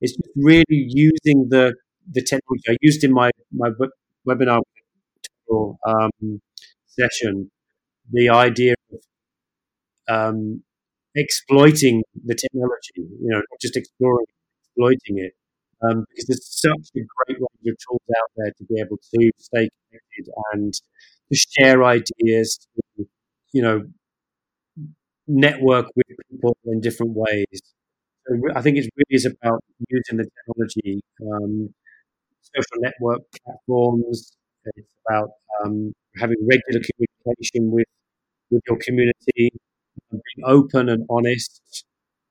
It's 0.00 0.12
just 0.16 0.30
really 0.36 0.64
using 0.68 1.48
the 1.50 1.74
the 2.12 2.22
technology 2.22 2.64
I 2.70 2.76
used 2.82 3.02
in 3.04 3.12
my 3.12 3.30
my 3.52 3.70
webinar 4.28 4.60
um, 5.86 6.40
session. 6.86 7.50
The 8.12 8.28
idea 8.30 8.74
of 8.92 9.00
um, 10.08 10.62
exploiting 11.14 12.02
the 12.24 12.34
technology, 12.34 12.92
you 12.96 13.28
know, 13.30 13.38
not 13.38 13.60
just 13.60 13.76
exploring, 13.76 14.26
exploiting 14.62 15.18
it, 15.18 15.32
um, 15.82 16.04
because 16.10 16.26
there's 16.26 16.46
such 16.46 16.90
a 16.96 17.00
great 17.00 17.38
range 17.38 17.68
of 17.68 17.76
tools 17.88 18.02
out 18.18 18.30
there 18.36 18.52
to 18.58 18.64
be 18.64 18.80
able 18.80 18.98
to 18.98 19.30
stay 19.38 19.68
connected 19.90 20.32
and 20.52 20.74
to 20.74 21.38
share 21.58 21.84
ideas, 21.84 22.58
to, 22.98 23.06
you 23.52 23.62
know, 23.62 23.82
network 25.26 25.86
with 25.96 26.06
people 26.30 26.56
in 26.66 26.80
different 26.80 27.12
ways. 27.14 27.60
So 28.28 28.36
I 28.54 28.62
think 28.62 28.76
it 28.78 28.88
really 28.96 29.16
is 29.16 29.26
about 29.26 29.60
using 29.90 30.18
the 30.18 30.26
technology, 30.36 31.00
um, 31.22 31.74
social 32.42 32.78
network 32.82 33.22
platforms. 33.44 34.36
It's 34.76 34.88
about 35.08 35.30
um, 35.64 35.92
having 36.18 36.36
regular 36.48 36.82
communication 36.86 37.72
with 37.72 37.86
with 38.50 38.62
your 38.68 38.78
community, 38.78 39.50
being 40.12 40.44
open 40.46 40.88
and 40.90 41.06
honest, 41.10 41.84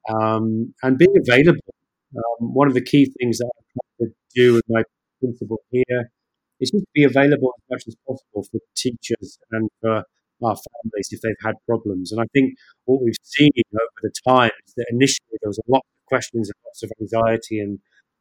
um, 0.10 0.74
and 0.84 0.98
being 0.98 1.16
available. 1.20 1.74
Um, 2.16 2.54
one 2.54 2.68
of 2.68 2.74
the 2.74 2.84
key 2.84 3.12
things 3.20 3.40
that 3.40 3.50
I 3.58 3.62
try 3.74 4.08
to 4.08 4.14
do 4.36 4.54
with 4.54 4.64
my 4.70 4.84
principal 5.20 5.58
here 5.72 6.12
is 6.60 6.72
just 6.72 6.86
be 6.94 7.04
available 7.04 7.54
as 7.58 7.64
much 7.70 7.84
as 7.88 7.96
possible 8.08 8.48
for 8.52 8.60
teachers 8.76 9.38
and 9.52 9.70
for 9.82 10.04
our 10.44 10.56
families 10.56 11.10
if 11.12 11.22
they've 11.22 11.34
had 11.44 11.56
problems. 11.66 12.12
And 12.12 12.22
I 12.22 12.26
think 12.34 12.56
what 12.86 13.02
we've 13.04 13.16
seen 13.22 13.52
over 13.74 14.02
the 14.02 14.12
time 14.28 14.52
is 14.68 14.74
that 14.76 14.86
initially 14.90 15.38
there 15.42 15.50
was 15.50 15.60
a 15.60 15.72
lot 15.72 15.80
of 15.80 16.06
questions 16.08 16.50
and 16.50 16.56
lots 16.66 16.84
of 16.84 16.92
anxiety 17.02 17.60
and, 17.60 17.80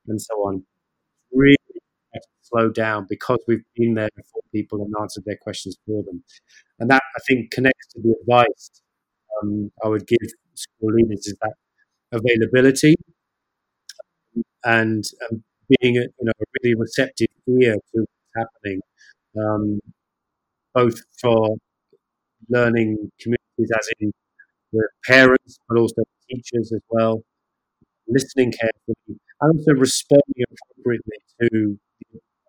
and 0.08 0.20
so 0.20 0.34
on. 0.36 0.64
Really 1.32 1.56
slow 2.42 2.70
down 2.70 3.06
because 3.08 3.38
we've 3.48 3.64
been 3.74 3.94
there 3.94 4.08
for 4.16 4.40
people 4.52 4.82
and 4.82 4.92
answered 5.00 5.24
their 5.26 5.38
questions 5.40 5.76
for 5.86 6.02
them. 6.04 6.22
And 6.78 6.90
that 6.90 7.02
I 7.16 7.20
think 7.26 7.50
connects 7.50 7.88
to 7.94 8.00
the 8.00 8.14
advice 8.20 8.70
um, 9.42 9.70
I 9.84 9.88
would 9.88 10.06
give 10.06 10.18
school 10.54 10.92
leaders 10.94 11.26
is 11.26 11.36
that 11.40 11.54
availability 12.12 12.94
and 14.64 15.04
um, 15.30 15.42
being 15.80 15.96
a, 15.98 16.02
you 16.02 16.10
know 16.22 16.32
a 16.40 16.44
really 16.62 16.74
receptive 16.76 17.28
ear 17.48 17.74
to 17.74 18.00
what's 18.00 18.32
happening, 18.36 18.80
um, 19.38 19.80
both 20.74 20.98
for 21.20 21.56
learning 22.48 23.10
communities, 23.20 23.70
as 23.78 23.88
in 24.00 24.12
the 24.72 24.88
parents, 25.06 25.58
but 25.68 25.78
also 25.78 26.02
teachers 26.30 26.72
as 26.72 26.82
well, 26.90 27.22
listening 28.08 28.52
carefully, 28.52 29.20
and 29.40 29.58
also 29.58 29.72
responding 29.72 30.44
appropriately 30.52 31.18
to 31.42 31.78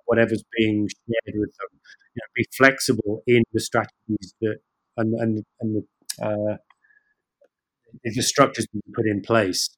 whatever's 0.06 0.44
being 0.58 0.88
shared 0.90 1.40
with 1.40 1.52
them. 1.60 1.80
You 2.16 2.22
know, 2.22 2.28
be 2.36 2.46
flexible 2.58 3.24
in 3.28 3.44
the 3.54 3.60
strategies 3.60 4.34
that 4.42 4.58
and 4.98 5.14
and, 5.16 5.44
and 5.62 5.84
the, 6.20 6.26
uh, 6.26 6.58
the 8.04 8.22
structures 8.22 8.68
being 8.68 8.82
put 8.94 9.06
in 9.08 9.22
place. 9.22 9.70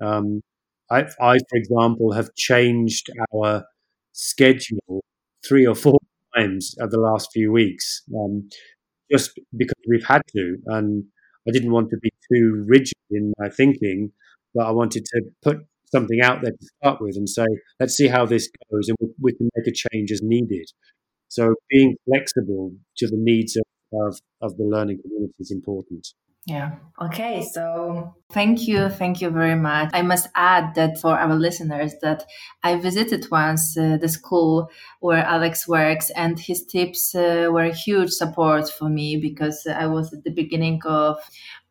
Um, 0.00 0.42
I, 0.90 1.04
I, 1.20 1.38
for 1.38 1.56
example, 1.56 2.12
have 2.12 2.34
changed 2.34 3.10
our 3.34 3.64
schedule 4.12 5.04
three 5.46 5.66
or 5.66 5.74
four 5.74 5.98
times 6.36 6.74
over 6.80 6.90
the 6.90 7.00
last 7.00 7.30
few 7.32 7.52
weeks, 7.52 8.02
um, 8.18 8.48
just 9.10 9.32
because 9.56 9.74
we've 9.88 10.06
had 10.06 10.22
to. 10.36 10.56
And 10.66 11.04
I 11.48 11.52
didn't 11.52 11.72
want 11.72 11.90
to 11.90 11.98
be 12.00 12.10
too 12.32 12.64
rigid 12.68 12.94
in 13.10 13.32
my 13.38 13.48
thinking, 13.48 14.12
but 14.54 14.66
I 14.66 14.70
wanted 14.72 15.04
to 15.06 15.22
put 15.42 15.58
something 15.94 16.20
out 16.20 16.42
there 16.42 16.52
to 16.52 16.66
start 16.82 17.00
with 17.00 17.16
and 17.16 17.28
say, 17.28 17.46
let's 17.80 17.94
see 17.94 18.08
how 18.08 18.26
this 18.26 18.48
goes, 18.70 18.88
and 18.88 18.96
we, 19.00 19.08
we 19.20 19.32
can 19.32 19.48
make 19.56 19.66
a 19.66 19.72
change 19.72 20.10
as 20.10 20.20
needed. 20.22 20.66
So 21.28 21.54
being 21.70 21.96
flexible 22.08 22.72
to 22.98 23.06
the 23.06 23.16
needs 23.16 23.56
of, 23.56 23.64
of, 23.92 24.20
of 24.42 24.56
the 24.56 24.64
learning 24.64 25.00
community 25.02 25.34
is 25.40 25.50
important. 25.50 26.08
Yeah. 26.46 26.76
Okay. 27.02 27.42
So 27.42 28.14
thank 28.30 28.68
you. 28.68 28.88
Thank 28.88 29.20
you 29.20 29.30
very 29.30 29.56
much. 29.56 29.90
I 29.92 30.02
must 30.02 30.28
add 30.36 30.76
that 30.76 30.96
for 30.96 31.18
our 31.18 31.34
listeners 31.34 31.94
that 32.02 32.24
I 32.62 32.76
visited 32.76 33.26
once 33.32 33.76
uh, 33.76 33.96
the 34.00 34.08
school 34.08 34.70
where 35.00 35.24
Alex 35.24 35.66
works 35.66 36.08
and 36.10 36.38
his 36.38 36.64
tips 36.64 37.16
uh, 37.16 37.48
were 37.50 37.64
a 37.64 37.74
huge 37.74 38.10
support 38.10 38.70
for 38.70 38.88
me 38.88 39.16
because 39.16 39.66
I 39.66 39.86
was 39.86 40.12
at 40.12 40.22
the 40.22 40.30
beginning 40.30 40.80
of 40.84 41.18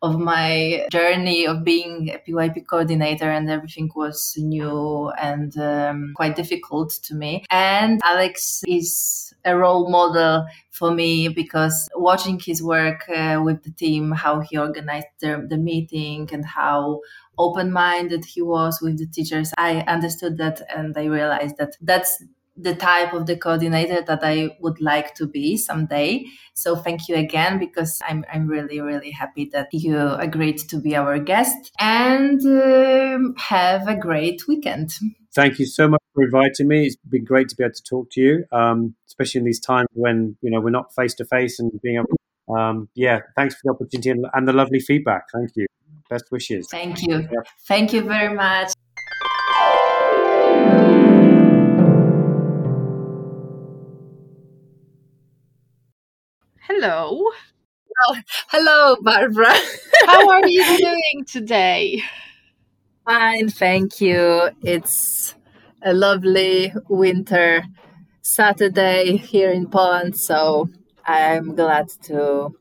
of 0.02 0.18
my 0.18 0.86
journey 0.92 1.46
of 1.46 1.64
being 1.64 2.10
a 2.10 2.18
PYP 2.18 2.66
coordinator 2.66 3.30
and 3.30 3.50
everything 3.50 3.90
was 3.94 4.34
new 4.36 5.10
and 5.18 5.56
um, 5.58 6.12
quite 6.14 6.36
difficult 6.36 6.90
to 7.04 7.14
me. 7.14 7.44
And 7.50 8.00
Alex 8.04 8.62
is 8.66 9.32
a 9.44 9.56
role 9.56 9.90
model 9.90 10.46
for 10.70 10.90
me 10.90 11.28
because 11.28 11.88
watching 11.94 12.38
his 12.38 12.62
work 12.62 13.08
uh, 13.08 13.40
with 13.42 13.62
the 13.62 13.70
team, 13.70 14.12
how 14.12 14.40
he 14.40 14.58
organized 14.58 15.06
the, 15.20 15.46
the 15.48 15.56
meeting 15.56 16.28
and 16.32 16.44
how 16.44 17.00
open 17.38 17.72
minded 17.72 18.24
he 18.24 18.42
was 18.42 18.80
with 18.82 18.98
the 18.98 19.06
teachers, 19.06 19.52
I 19.56 19.80
understood 19.86 20.36
that 20.38 20.60
and 20.74 20.96
I 20.96 21.04
realized 21.04 21.56
that 21.58 21.76
that's 21.80 22.22
the 22.56 22.74
type 22.74 23.12
of 23.12 23.26
the 23.26 23.36
coordinator 23.36 24.02
that 24.02 24.20
I 24.22 24.56
would 24.60 24.80
like 24.80 25.14
to 25.16 25.26
be 25.26 25.56
someday. 25.56 26.24
So 26.54 26.74
thank 26.74 27.08
you 27.08 27.16
again 27.16 27.58
because 27.58 28.00
I'm 28.08 28.24
I'm 28.32 28.46
really 28.46 28.80
really 28.80 29.10
happy 29.10 29.48
that 29.52 29.68
you 29.72 29.98
agreed 29.98 30.58
to 30.70 30.80
be 30.80 30.96
our 30.96 31.18
guest 31.18 31.72
and 31.78 32.40
um, 32.46 33.34
have 33.36 33.86
a 33.88 33.96
great 33.96 34.48
weekend. 34.48 34.94
Thank 35.34 35.58
you 35.58 35.66
so 35.66 35.86
much 35.86 36.00
for 36.14 36.24
inviting 36.24 36.66
me. 36.66 36.86
It's 36.86 36.96
been 36.96 37.24
great 37.24 37.50
to 37.50 37.56
be 37.56 37.64
able 37.64 37.74
to 37.74 37.82
talk 37.82 38.10
to 38.12 38.20
you, 38.20 38.44
um, 38.52 38.94
especially 39.06 39.40
in 39.40 39.44
these 39.44 39.60
times 39.60 39.88
when 39.92 40.36
you 40.40 40.50
know 40.50 40.60
we're 40.60 40.70
not 40.70 40.94
face 40.94 41.14
to 41.16 41.26
face 41.26 41.60
and 41.60 41.70
being 41.82 41.96
able. 41.96 42.58
Um, 42.58 42.88
yeah, 42.94 43.20
thanks 43.34 43.54
for 43.54 43.60
the 43.64 43.70
opportunity 43.72 44.10
and, 44.10 44.24
and, 44.32 44.46
the 44.46 44.52
lovely 44.52 44.78
feedback. 44.78 45.24
Thank 45.34 45.50
you. 45.56 45.66
Best 46.08 46.26
wishes. 46.30 46.68
Thank 46.70 47.02
you. 47.02 47.18
Yeah. 47.18 47.40
Thank 47.66 47.92
you 47.92 48.02
very 48.02 48.32
much. 48.32 48.72
Hello. 56.78 57.30
Oh, 58.06 58.16
hello, 58.48 58.96
Barbara. 59.00 59.54
How 60.06 60.28
are 60.28 60.46
you 60.46 60.62
doing 60.76 61.24
today? 61.26 62.02
Fine, 63.06 63.48
thank 63.48 63.98
you. 64.02 64.50
It's 64.62 65.34
a 65.80 65.94
lovely 65.94 66.74
winter 66.90 67.64
Saturday 68.20 69.16
here 69.16 69.50
in 69.50 69.70
Poland, 69.70 70.18
so 70.18 70.68
I'm 71.06 71.54
glad 71.54 71.88
to 72.08 72.54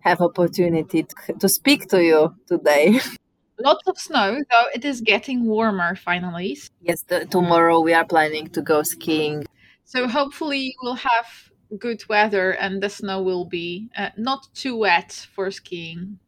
have 0.00 0.20
opportunity 0.20 1.06
to 1.38 1.48
speak 1.48 1.88
to 1.90 2.02
you 2.02 2.34
today. 2.48 2.98
Lots 3.60 3.86
of 3.86 3.96
snow, 3.98 4.42
though 4.50 4.66
it 4.74 4.84
is 4.84 5.00
getting 5.00 5.44
warmer 5.44 5.94
finally. 5.94 6.58
Yes, 6.80 7.04
the, 7.04 7.24
tomorrow 7.24 7.78
we 7.78 7.94
are 7.94 8.04
planning 8.04 8.48
to 8.48 8.62
go 8.62 8.82
skiing. 8.82 9.46
So 9.84 10.08
hopefully 10.08 10.74
we'll 10.82 10.94
have 10.94 11.49
good 11.78 12.02
weather 12.08 12.50
and 12.50 12.82
the 12.82 12.88
snow 12.88 13.22
will 13.22 13.44
be 13.44 13.88
uh, 13.96 14.10
not 14.16 14.48
too 14.54 14.76
wet 14.76 15.26
for 15.34 15.50
skiing. 15.50 16.18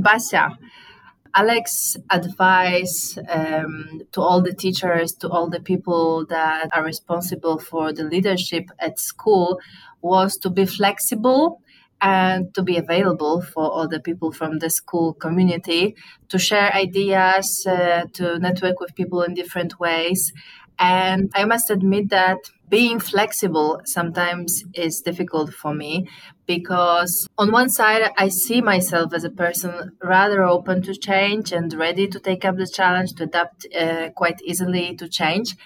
Basia, 0.00 0.56
Alex 1.34 1.96
advice 2.10 3.18
um, 3.28 4.02
to 4.12 4.20
all 4.20 4.40
the 4.42 4.54
teachers, 4.54 5.12
to 5.12 5.28
all 5.28 5.48
the 5.48 5.60
people 5.60 6.24
that 6.26 6.68
are 6.72 6.84
responsible 6.84 7.58
for 7.58 7.92
the 7.92 8.04
leadership 8.04 8.64
at 8.78 8.98
school 8.98 9.60
was 10.00 10.36
to 10.38 10.50
be 10.50 10.66
flexible 10.66 11.60
and 12.00 12.54
to 12.54 12.62
be 12.62 12.76
available 12.76 13.42
for 13.42 13.64
all 13.64 13.88
the 13.88 14.00
people 14.00 14.30
from 14.32 14.58
the 14.58 14.70
school 14.70 15.12
community 15.14 15.96
to 16.28 16.38
share 16.38 16.72
ideas, 16.72 17.66
uh, 17.66 18.04
to 18.12 18.38
network 18.38 18.78
with 18.80 18.94
people 18.94 19.22
in 19.22 19.34
different 19.34 19.80
ways. 19.80 20.32
And 20.78 21.30
I 21.34 21.44
must 21.44 21.70
admit 21.70 22.10
that 22.10 22.38
being 22.68 23.00
flexible 23.00 23.80
sometimes 23.84 24.64
is 24.74 25.00
difficult 25.00 25.52
for 25.54 25.74
me 25.74 26.08
because 26.46 27.26
on 27.38 27.50
one 27.52 27.68
side 27.68 28.10
i 28.16 28.28
see 28.28 28.60
myself 28.60 29.12
as 29.14 29.24
a 29.24 29.30
person 29.30 29.92
rather 30.02 30.42
open 30.44 30.82
to 30.82 30.94
change 30.94 31.52
and 31.52 31.72
ready 31.74 32.06
to 32.06 32.18
take 32.18 32.44
up 32.44 32.56
the 32.56 32.66
challenge 32.66 33.14
to 33.14 33.24
adapt 33.24 33.66
uh, 33.74 34.10
quite 34.16 34.40
easily 34.42 34.94
to 34.96 35.08
change. 35.08 35.56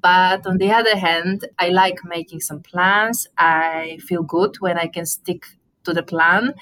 But 0.00 0.46
on 0.46 0.56
the 0.58 0.70
other 0.72 0.96
hand 0.96 1.46
i 1.58 1.68
like 1.68 1.98
making 2.04 2.40
some 2.40 2.60
plans. 2.60 3.26
I 3.38 3.98
feel 4.08 4.22
good 4.22 4.56
when 4.60 4.78
i 4.78 4.86
can 4.86 5.06
stick 5.06 5.44
to 5.84 5.92
the 5.92 6.02
plan. 6.02 6.54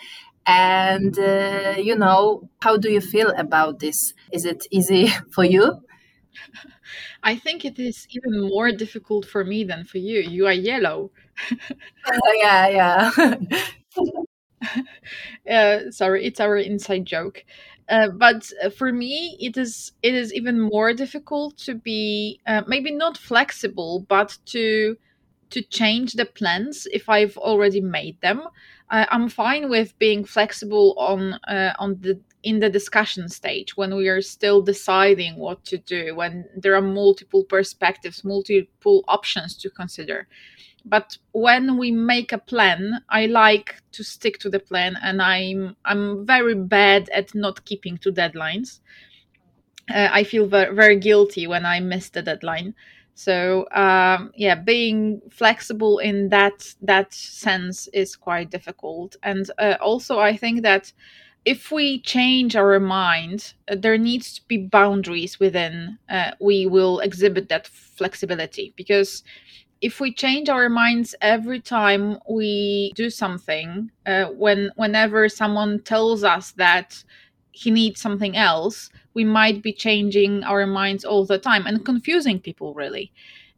And 0.47 1.17
uh, 1.19 1.75
you 1.79 1.95
know 1.97 2.49
how 2.61 2.77
do 2.77 2.91
you 2.91 3.01
feel 3.01 3.31
about 3.37 3.79
this? 3.79 4.15
Is 4.33 4.45
it 4.45 4.67
easy 4.71 5.09
for 5.31 5.45
you 5.45 5.81
I 7.23 7.37
think 7.37 7.65
it 7.65 7.79
is 7.79 8.07
even 8.11 8.41
more 8.49 8.73
difficult 8.73 9.27
for 9.27 9.45
me 9.45 9.65
than 9.65 9.85
for 9.85 9.99
you. 9.99 10.21
You 10.21 10.47
are 10.47 10.53
yellow. 10.53 11.11
Uh, 12.07 12.13
yeah, 12.43 12.69
yeah. 12.69 13.35
uh, 15.51 15.91
sorry, 15.91 16.25
it's 16.25 16.41
our 16.41 16.57
inside 16.57 17.05
joke. 17.05 17.45
Uh, 17.89 18.09
but 18.09 18.51
uh, 18.63 18.71
for 18.71 18.93
me, 18.93 19.37
it 19.41 19.57
is 19.57 19.93
it 20.03 20.15
is 20.15 20.33
even 20.33 20.61
more 20.61 20.93
difficult 20.93 21.57
to 21.59 21.75
be 21.75 22.41
uh, 22.47 22.63
maybe 22.67 22.93
not 22.93 23.17
flexible, 23.19 24.07
but 24.09 24.39
to 24.47 24.97
to 25.51 25.63
change 25.63 26.15
the 26.15 26.25
plans 26.27 26.87
if 26.93 27.09
I've 27.09 27.37
already 27.39 27.81
made 27.81 28.21
them. 28.21 28.43
I'm 28.91 29.29
fine 29.29 29.69
with 29.71 29.99
being 29.99 30.25
flexible 30.25 30.95
on 30.99 31.35
uh, 31.49 31.75
on 31.79 32.01
the 32.01 32.21
in 32.43 32.61
the 32.61 32.71
discussion 32.71 33.29
stage 33.29 33.77
when 33.77 33.95
we 33.95 34.09
are 34.09 34.23
still 34.23 34.63
deciding 34.63 35.37
what 35.37 35.63
to 35.67 35.77
do 35.79 36.15
when 36.17 36.47
there 36.57 36.75
are 36.75 36.81
multiple 36.83 37.45
perspectives 37.45 38.25
multiple 38.25 39.05
options 39.09 39.57
to 39.59 39.71
consider. 39.71 40.27
But 40.85 41.19
when 41.33 41.79
we 41.79 41.91
make 41.93 42.33
a 42.33 42.39
plan 42.39 43.03
i 43.11 43.27
like 43.27 43.77
to 43.93 44.05
stick 44.05 44.39
to 44.41 44.51
the 44.51 44.61
plan 44.61 44.97
and 45.03 45.23
i'm 45.23 45.77
i'm 45.85 46.27
very 46.27 46.55
bad 46.55 47.11
at 47.11 47.35
not 47.35 47.65
keeping 47.67 47.99
to 47.99 48.13
deadlines. 48.13 48.81
Uh, 49.93 50.09
i 50.13 50.23
feel 50.25 50.47
very, 50.47 50.75
very 50.75 50.97
guilty 50.97 51.47
when 51.47 51.67
i 51.67 51.81
miss 51.81 52.09
the 52.11 52.23
deadline 52.23 52.75
so 53.21 53.67
um, 53.73 54.31
yeah 54.35 54.55
being 54.55 55.21
flexible 55.31 55.99
in 55.99 56.29
that 56.31 56.75
that 56.81 57.13
sense 57.13 57.89
is 57.93 58.17
quite 58.17 58.51
difficult 58.51 59.17
and 59.23 59.51
uh, 59.59 59.77
also 59.81 60.19
i 60.19 60.37
think 60.37 60.63
that 60.63 60.93
if 61.45 61.73
we 61.73 62.01
change 62.03 62.57
our 62.57 62.81
mind, 62.81 63.55
uh, 63.71 63.77
there 63.79 63.99
needs 63.99 64.35
to 64.35 64.43
be 64.49 64.59
boundaries 64.59 65.41
within. 65.41 65.99
Uh, 66.09 66.33
we 66.41 66.67
will 66.67 67.01
exhibit 67.01 67.49
that 67.49 67.67
flexibility 67.67 68.75
because 68.77 69.25
if 69.81 70.01
we 70.01 70.13
change 70.13 70.49
our 70.49 70.69
minds 70.69 71.15
every 71.23 71.61
time 71.61 72.19
we 72.29 72.93
do 72.95 73.09
something, 73.11 73.91
uh, 74.07 74.27
when 74.27 74.71
whenever 74.77 75.29
someone 75.29 75.81
tells 75.83 76.23
us 76.25 76.53
that 76.53 77.03
he 77.53 77.71
needs 77.71 78.01
something 78.01 78.37
else, 78.37 78.91
we 79.15 79.25
might 79.25 79.63
be 79.63 79.73
changing 79.73 80.45
our 80.45 80.67
minds 80.67 81.05
all 81.05 81.25
the 81.25 81.39
time 81.39 81.67
and 81.67 81.85
confusing 81.85 82.39
people 82.39 82.75
really. 82.75 83.13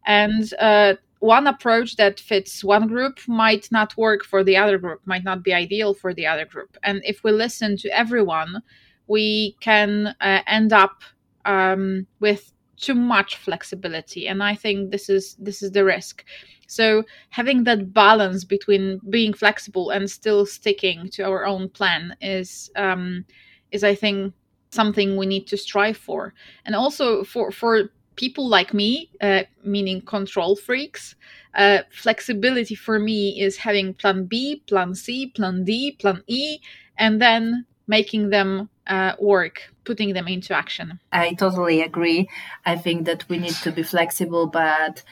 And 0.06 0.52
uh, 0.58 0.94
one 1.20 1.46
approach 1.46 1.96
that 1.96 2.18
fits 2.18 2.64
one 2.64 2.88
group 2.88 3.20
might 3.28 3.70
not 3.70 3.96
work 3.96 4.24
for 4.24 4.42
the 4.42 4.56
other 4.56 4.78
group, 4.78 5.00
might 5.04 5.24
not 5.24 5.44
be 5.44 5.54
ideal 5.54 5.94
for 5.94 6.12
the 6.12 6.26
other 6.26 6.44
group. 6.44 6.76
And 6.82 7.00
if 7.04 7.22
we 7.22 7.30
listen 7.30 7.76
to 7.78 7.96
everyone, 7.96 8.62
we 9.06 9.56
can 9.60 10.14
uh, 10.20 10.42
end 10.46 10.72
up 10.72 11.02
um, 11.44 12.06
with 12.20 12.52
too 12.76 12.94
much 12.94 13.36
flexibility 13.36 14.26
and 14.26 14.42
i 14.42 14.54
think 14.54 14.90
this 14.90 15.08
is 15.08 15.36
this 15.38 15.62
is 15.62 15.70
the 15.70 15.84
risk 15.84 16.24
so 16.66 17.04
having 17.30 17.62
that 17.62 17.92
balance 17.92 18.42
between 18.44 19.00
being 19.08 19.32
flexible 19.32 19.90
and 19.90 20.10
still 20.10 20.44
sticking 20.44 21.08
to 21.08 21.22
our 21.22 21.46
own 21.46 21.68
plan 21.68 22.16
is 22.20 22.70
um, 22.74 23.24
is 23.72 23.82
i 23.84 23.94
think 23.94 24.32
something 24.70 25.16
we 25.16 25.26
need 25.26 25.46
to 25.46 25.56
strive 25.56 25.96
for 25.96 26.32
and 26.64 26.74
also 26.74 27.24
for 27.24 27.50
for 27.50 27.90
people 28.16 28.48
like 28.48 28.74
me, 28.74 29.10
uh, 29.20 29.42
meaning 29.64 30.00
control 30.02 30.56
freaks, 30.56 31.14
uh, 31.54 31.78
flexibility 31.90 32.74
for 32.74 32.98
me 32.98 33.40
is 33.40 33.56
having 33.56 33.94
plan 33.94 34.24
B, 34.24 34.62
plan 34.66 34.94
C, 34.94 35.26
plan 35.28 35.64
D, 35.64 35.96
plan 35.98 36.22
E, 36.26 36.58
and 36.98 37.20
then 37.20 37.66
making 37.86 38.30
them 38.30 38.68
uh, 38.86 39.12
work, 39.20 39.72
putting 39.84 40.14
them 40.14 40.28
into 40.28 40.54
action. 40.54 40.98
I 41.12 41.34
totally 41.34 41.82
agree. 41.82 42.28
I 42.64 42.76
think 42.76 43.06
that 43.06 43.28
we 43.28 43.38
need 43.38 43.54
to 43.62 43.72
be 43.72 43.82
flexible, 43.82 44.46
but 44.46 45.02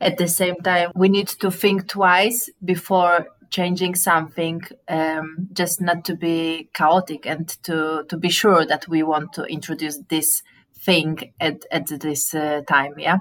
at 0.00 0.18
the 0.18 0.28
same 0.28 0.56
time, 0.56 0.90
we 0.94 1.08
need 1.08 1.28
to 1.28 1.50
think 1.50 1.88
twice 1.88 2.50
before 2.64 3.26
changing 3.52 3.94
something 3.94 4.60
um, 4.88 5.48
just 5.52 5.80
not 5.80 6.04
to 6.04 6.16
be 6.16 6.68
chaotic 6.74 7.26
and 7.26 7.48
to 7.62 8.04
to 8.08 8.16
be 8.16 8.30
sure 8.30 8.66
that 8.66 8.88
we 8.88 9.02
want 9.02 9.32
to 9.34 9.44
introduce 9.44 9.98
this 10.08 10.42
thing 10.74 11.32
at, 11.38 11.64
at 11.70 11.86
this 12.00 12.34
uh, 12.34 12.62
time 12.66 12.94
yeah 12.98 13.18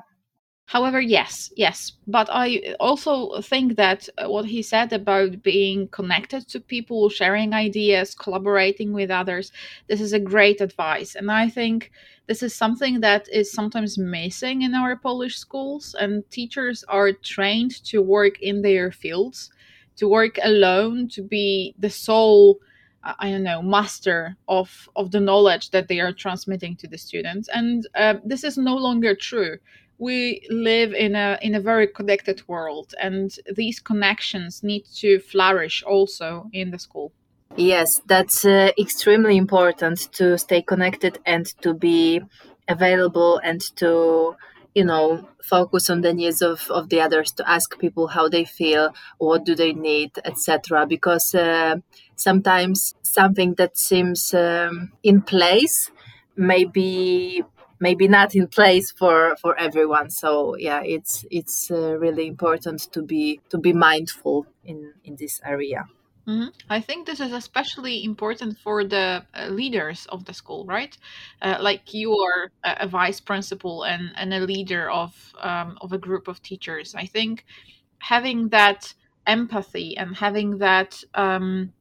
However, 0.71 1.01
yes, 1.01 1.51
yes. 1.57 1.91
But 2.07 2.29
I 2.31 2.75
also 2.79 3.41
think 3.41 3.75
that 3.75 4.07
uh, 4.17 4.29
what 4.29 4.45
he 4.45 4.61
said 4.61 4.93
about 4.93 5.43
being 5.43 5.89
connected 5.89 6.47
to 6.47 6.61
people, 6.61 7.09
sharing 7.09 7.51
ideas, 7.53 8.15
collaborating 8.15 8.93
with 8.93 9.11
others, 9.11 9.51
this 9.89 9.99
is 9.99 10.13
a 10.13 10.27
great 10.33 10.61
advice. 10.61 11.15
And 11.15 11.29
I 11.29 11.49
think 11.49 11.91
this 12.27 12.41
is 12.41 12.55
something 12.55 13.01
that 13.01 13.27
is 13.27 13.51
sometimes 13.51 13.97
missing 13.97 14.61
in 14.61 14.73
our 14.73 14.95
Polish 14.95 15.35
schools. 15.35 15.93
And 15.99 16.23
teachers 16.29 16.85
are 16.87 17.11
trained 17.11 17.83
to 17.87 18.01
work 18.01 18.41
in 18.41 18.61
their 18.61 18.93
fields, 18.93 19.51
to 19.97 20.07
work 20.07 20.37
alone, 20.43 21.07
to 21.09 21.21
be 21.21 21.75
the 21.79 21.89
sole 21.89 22.59
I 23.03 23.31
don't 23.31 23.43
know, 23.43 23.61
master 23.61 24.37
of 24.47 24.89
of 24.95 25.11
the 25.11 25.19
knowledge 25.19 25.71
that 25.71 25.87
they 25.87 25.99
are 25.99 26.13
transmitting 26.13 26.75
to 26.77 26.87
the 26.87 26.97
students, 26.97 27.49
and 27.49 27.87
uh, 27.95 28.15
this 28.23 28.43
is 28.43 28.57
no 28.57 28.75
longer 28.75 29.15
true. 29.15 29.57
We 29.97 30.45
live 30.49 30.93
in 30.93 31.15
a 31.15 31.39
in 31.41 31.55
a 31.55 31.59
very 31.59 31.87
connected 31.87 32.47
world, 32.47 32.93
and 33.01 33.35
these 33.55 33.79
connections 33.79 34.61
need 34.61 34.85
to 34.97 35.19
flourish 35.19 35.83
also 35.83 36.47
in 36.53 36.69
the 36.69 36.77
school. 36.77 37.11
Yes, 37.55 38.01
that's 38.05 38.45
uh, 38.45 38.71
extremely 38.77 39.35
important 39.35 40.11
to 40.13 40.37
stay 40.37 40.61
connected 40.61 41.19
and 41.25 41.45
to 41.61 41.73
be 41.73 42.21
available 42.67 43.39
and 43.43 43.61
to 43.77 44.35
you 44.75 44.85
know 44.85 45.27
focus 45.43 45.89
on 45.89 46.01
the 46.01 46.13
needs 46.13 46.41
of, 46.41 46.69
of 46.69 46.89
the 46.89 47.01
others 47.01 47.31
to 47.31 47.49
ask 47.49 47.77
people 47.79 48.07
how 48.07 48.29
they 48.29 48.45
feel 48.45 48.93
what 49.17 49.43
do 49.43 49.55
they 49.55 49.73
need 49.73 50.11
etc 50.23 50.85
because 50.85 51.35
uh, 51.35 51.75
sometimes 52.15 52.95
something 53.01 53.53
that 53.55 53.77
seems 53.77 54.33
um, 54.33 54.91
in 55.03 55.21
place 55.21 55.91
maybe 56.35 57.43
maybe 57.79 58.07
not 58.07 58.35
in 58.35 58.47
place 58.47 58.91
for 58.91 59.35
for 59.41 59.57
everyone. 59.59 60.09
So 60.09 60.55
yeah 60.57 60.81
it's 60.83 61.25
it's 61.31 61.71
uh, 61.71 61.97
really 61.97 62.27
important 62.27 62.91
to 62.93 63.01
be 63.01 63.41
to 63.49 63.57
be 63.57 63.73
mindful 63.73 64.45
in 64.63 64.93
in 65.03 65.15
this 65.17 65.41
area 65.45 65.85
Mm-hmm. 66.31 66.47
I 66.69 66.79
think 66.79 67.05
this 67.05 67.19
is 67.19 67.33
especially 67.33 68.05
important 68.05 68.57
for 68.57 68.85
the 68.85 69.25
uh, 69.33 69.47
leaders 69.47 70.05
of 70.05 70.23
the 70.23 70.33
school, 70.33 70.65
right? 70.65 70.97
Uh, 71.41 71.57
like 71.59 71.93
you 71.93 72.17
are 72.17 72.49
a, 72.63 72.85
a, 72.85 72.87
vice 72.87 73.19
principal 73.19 73.83
and, 73.83 74.11
and 74.15 74.33
a 74.33 74.39
leader 74.39 74.89
of 74.89 75.11
um, 75.41 75.77
of 75.81 75.91
a 75.91 75.97
group 75.97 76.29
of 76.29 76.41
teachers. 76.41 76.95
I 76.95 77.05
think 77.05 77.45
having 77.99 78.47
that 78.49 78.93
empathy 79.27 79.97
and 79.97 80.15
having 80.15 80.59
that 80.59 81.03
um, 81.15 81.73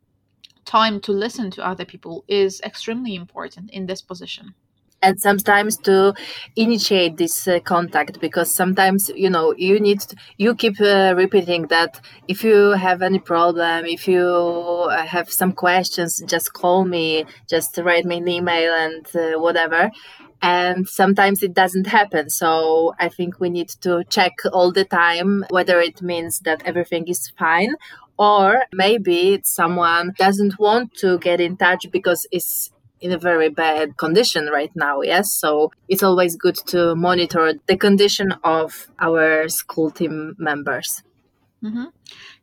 time 0.65 1.01
to 1.03 1.13
listen 1.13 1.51
to 1.53 1.65
other 1.65 1.85
people 1.85 2.25
is 2.27 2.61
extremely 2.63 3.15
important 3.15 3.71
in 3.71 3.87
this 3.87 4.03
position 4.03 4.55
and 5.03 5.21
sometimes 5.21 5.77
to 5.79 6.15
initiate 6.57 7.17
this 7.17 7.49
uh, 7.49 7.59
contact 7.61 8.21
because 8.21 8.55
sometimes 8.55 9.11
you 9.15 9.31
know 9.31 9.55
you 9.57 9.81
need 9.81 10.01
to, 10.01 10.17
you 10.37 10.55
keep 10.55 10.81
uh, 10.81 11.15
repeating 11.17 11.67
that 11.69 12.01
if 12.29 12.45
you 12.45 12.73
have 12.73 13.03
any 13.03 13.19
problem 13.19 13.87
if 13.87 14.07
you 14.07 14.23
uh, 14.23 15.07
have 15.07 15.31
some 15.31 15.53
questions 15.53 16.23
just 16.27 16.53
call 16.53 16.85
me 16.85 17.25
just 17.49 17.79
write 17.79 18.05
me 18.05 18.19
an 18.19 18.29
email 18.29 18.73
and 18.75 19.07
uh, 19.17 19.39
whatever. 19.39 19.91
And 20.43 20.89
sometimes 20.89 21.43
it 21.43 21.53
doesn't 21.53 21.87
happen. 21.87 22.31
So 22.31 22.95
i 22.99 23.09
think 23.09 23.41
we 23.41 23.51
need 23.51 23.69
to 23.83 24.05
check 24.09 24.33
all 24.53 24.73
the 24.73 24.85
time 24.85 25.45
whether 25.51 25.81
it 25.81 26.01
means 26.03 26.41
that 26.41 26.63
everything 26.65 27.09
is 27.09 27.33
fine 27.39 27.75
or 28.19 28.65
maybe 28.73 29.41
someone 29.45 30.13
doesn't 30.19 30.59
want 30.59 30.95
to 30.95 31.19
get 31.19 31.41
in 31.41 31.57
touch 31.57 31.87
because 31.91 32.27
it's 32.31 32.71
in 33.01 33.13
a 33.13 33.19
very 33.19 33.49
bad 33.49 33.97
condition 33.97 34.47
right 34.47 34.73
now 34.75 35.01
yes 35.01 35.33
so 35.33 35.71
it's 35.89 36.03
always 36.03 36.37
good 36.37 36.57
to 36.67 36.95
monitor 36.95 37.55
the 37.67 37.77
condition 37.77 38.33
of 38.45 38.89
our 38.99 39.49
school 39.49 39.91
team 39.91 40.35
members 40.39 41.03
mm-hmm. 41.63 41.85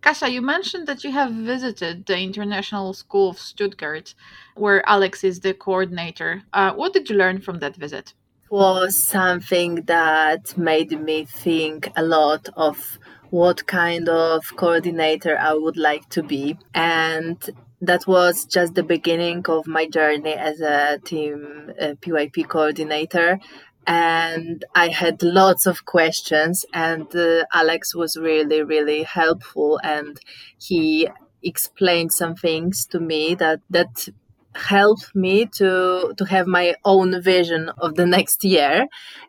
Kasia, 0.01 0.29
you 0.29 0.41
mentioned 0.41 0.87
that 0.87 1.03
you 1.03 1.11
have 1.11 1.31
visited 1.33 2.05
the 2.05 2.17
International 2.19 2.93
School 2.93 3.31
of 3.31 3.39
Stuttgart, 3.39 4.13
where 4.55 4.87
Alex 4.87 5.23
is 5.23 5.39
the 5.39 5.53
coordinator. 5.53 6.43
Uh, 6.53 6.71
what 6.71 6.93
did 6.93 7.09
you 7.09 7.15
learn 7.17 7.41
from 7.41 7.59
that 7.59 7.75
visit? 7.75 8.13
was 8.49 9.01
something 9.01 9.75
that 9.83 10.57
made 10.57 10.91
me 11.01 11.25
think 11.25 11.89
a 11.95 12.03
lot 12.03 12.47
of 12.55 12.97
what 13.29 13.67
kind 13.67 14.07
of 14.07 14.55
coordinator 14.55 15.37
I 15.37 15.53
would 15.53 15.77
like 15.77 16.07
to 16.09 16.23
be. 16.23 16.57
And 16.73 17.37
that 17.81 18.07
was 18.07 18.45
just 18.45 18.75
the 18.75 18.83
beginning 18.83 19.45
of 19.47 19.67
my 19.67 19.87
journey 19.87 20.33
as 20.33 20.61
a 20.61 20.99
team 21.03 21.71
uh, 21.79 21.93
PYP 22.01 22.47
coordinator. 22.47 23.39
And 23.85 24.65
I 24.75 24.89
had 24.89 25.23
lots 25.23 25.65
of 25.65 25.85
questions, 25.85 26.65
and 26.73 27.13
uh, 27.15 27.45
Alex 27.53 27.95
was 27.95 28.17
really, 28.17 28.61
really 28.61 29.03
helpful. 29.03 29.79
And 29.81 30.19
he 30.59 31.07
explained 31.41 32.11
some 32.11 32.35
things 32.35 32.85
to 32.87 32.99
me 32.99 33.35
that 33.35 33.61
that 33.69 34.09
helped 34.55 35.15
me 35.15 35.45
to 35.45 36.13
to 36.17 36.25
have 36.25 36.47
my 36.47 36.75
own 36.83 37.21
vision 37.21 37.69
of 37.77 37.95
the 37.95 38.05
next 38.05 38.43
year 38.43 38.87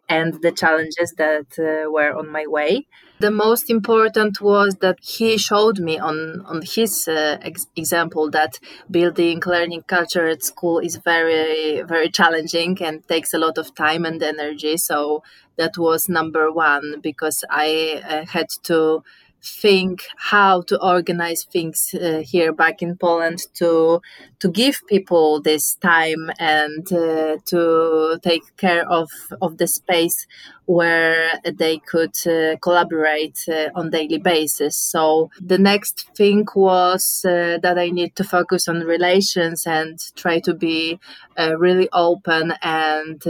and 0.09 0.41
the 0.43 0.51
challenges 0.51 1.13
that 1.19 1.47
uh, 1.59 1.91
were 1.91 2.13
on 2.17 2.29
my 2.33 2.47
way 2.47 2.87
the 3.21 3.31
most 3.31 3.71
important 3.71 4.41
was 4.41 4.77
that 4.77 4.99
he 5.03 5.37
showed 5.39 5.79
me 5.79 5.99
on 5.99 6.43
on 6.47 6.63
his 6.63 7.09
uh, 7.09 7.39
ex- 7.43 7.67
example 7.77 8.31
that 8.31 8.59
building 8.91 9.43
learning 9.47 9.83
culture 9.83 10.27
at 10.29 10.43
school 10.43 10.79
is 10.79 10.97
very 10.97 11.83
very 11.83 12.11
challenging 12.11 12.77
and 12.83 13.07
takes 13.09 13.35
a 13.35 13.39
lot 13.39 13.59
of 13.59 13.75
time 13.75 14.05
and 14.05 14.23
energy. 14.23 14.77
So 14.77 15.23
that 15.57 15.77
was 15.77 16.09
number 16.09 16.53
one 16.53 17.01
because 17.01 17.45
i 17.51 18.01
uh, 18.09 18.25
had 18.27 18.47
to 18.63 19.03
think 19.43 20.03
how 20.17 20.63
to 20.63 20.77
organize 20.83 21.45
things 21.45 21.95
uh, 21.95 22.23
here 22.27 22.53
back 22.53 22.83
in 22.83 22.97
Poland 22.97 23.39
to 23.55 24.01
to 24.41 24.49
give 24.49 24.81
people 24.89 25.41
this 25.41 25.75
time 25.77 26.31
and 26.41 26.93
uh, 26.93 27.37
to 27.47 28.19
take 28.23 28.43
care 28.57 28.85
of 28.91 29.09
of 29.41 29.59
the 29.59 29.67
space 29.69 30.27
where 30.69 31.41
they 31.57 31.79
could 31.79 32.15
uh, 32.27 32.55
collaborate 32.61 33.39
uh, 33.49 33.69
on 33.75 33.89
daily 33.89 34.19
basis 34.19 34.77
so 34.77 35.31
the 35.41 35.57
next 35.57 36.11
thing 36.15 36.47
was 36.55 37.25
uh, 37.25 37.57
that 37.63 37.79
i 37.79 37.89
need 37.89 38.15
to 38.15 38.23
focus 38.23 38.69
on 38.69 38.81
relations 38.81 39.67
and 39.67 40.15
try 40.15 40.39
to 40.39 40.53
be 40.53 41.01
uh, 41.39 41.57
really 41.57 41.89
open 41.93 42.53
and 42.63 43.23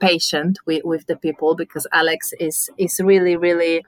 patient 0.00 0.58
with, 0.66 0.84
with 0.84 1.06
the 1.06 1.16
people 1.16 1.54
because 1.54 1.86
alex 1.92 2.34
is 2.38 2.68
is 2.76 3.00
really 3.02 3.36
really 3.36 3.82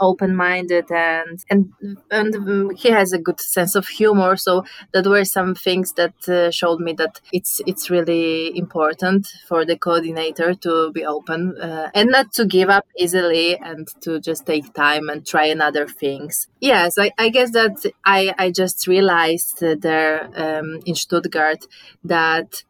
open 0.00 0.34
minded 0.34 0.90
and 0.90 1.44
and 1.50 1.72
and 2.10 2.78
he 2.78 2.90
has 2.90 3.12
a 3.12 3.18
good 3.18 3.40
sense 3.40 3.74
of 3.74 3.86
humor. 3.86 4.36
So 4.36 4.64
that 4.92 5.06
were 5.06 5.24
some 5.24 5.54
things 5.54 5.92
that 5.94 6.28
uh, 6.28 6.50
showed 6.50 6.80
me 6.80 6.92
that 6.94 7.20
it's 7.32 7.60
it's 7.66 7.90
really 7.90 8.56
important 8.56 9.28
for 9.48 9.64
the 9.64 9.76
coordinator 9.76 10.54
to 10.54 10.92
be 10.92 11.04
open 11.04 11.56
uh, 11.60 11.90
and 11.94 12.10
not 12.10 12.23
to 12.32 12.44
give 12.44 12.68
up 12.70 12.86
easily 12.98 13.56
and 13.56 13.88
to 14.02 14.20
just 14.20 14.46
take 14.46 14.72
time 14.74 15.08
and 15.08 15.26
try 15.26 15.46
another 15.46 15.86
things. 15.86 16.48
Yes, 16.60 16.98
I, 16.98 17.12
I 17.18 17.28
guess 17.28 17.50
that 17.52 17.84
I 18.04 18.34
I 18.38 18.50
just 18.50 18.86
realized 18.86 19.60
there 19.60 20.30
um, 20.36 20.80
in 20.86 20.94
Stuttgart 20.94 21.66
that 22.04 22.64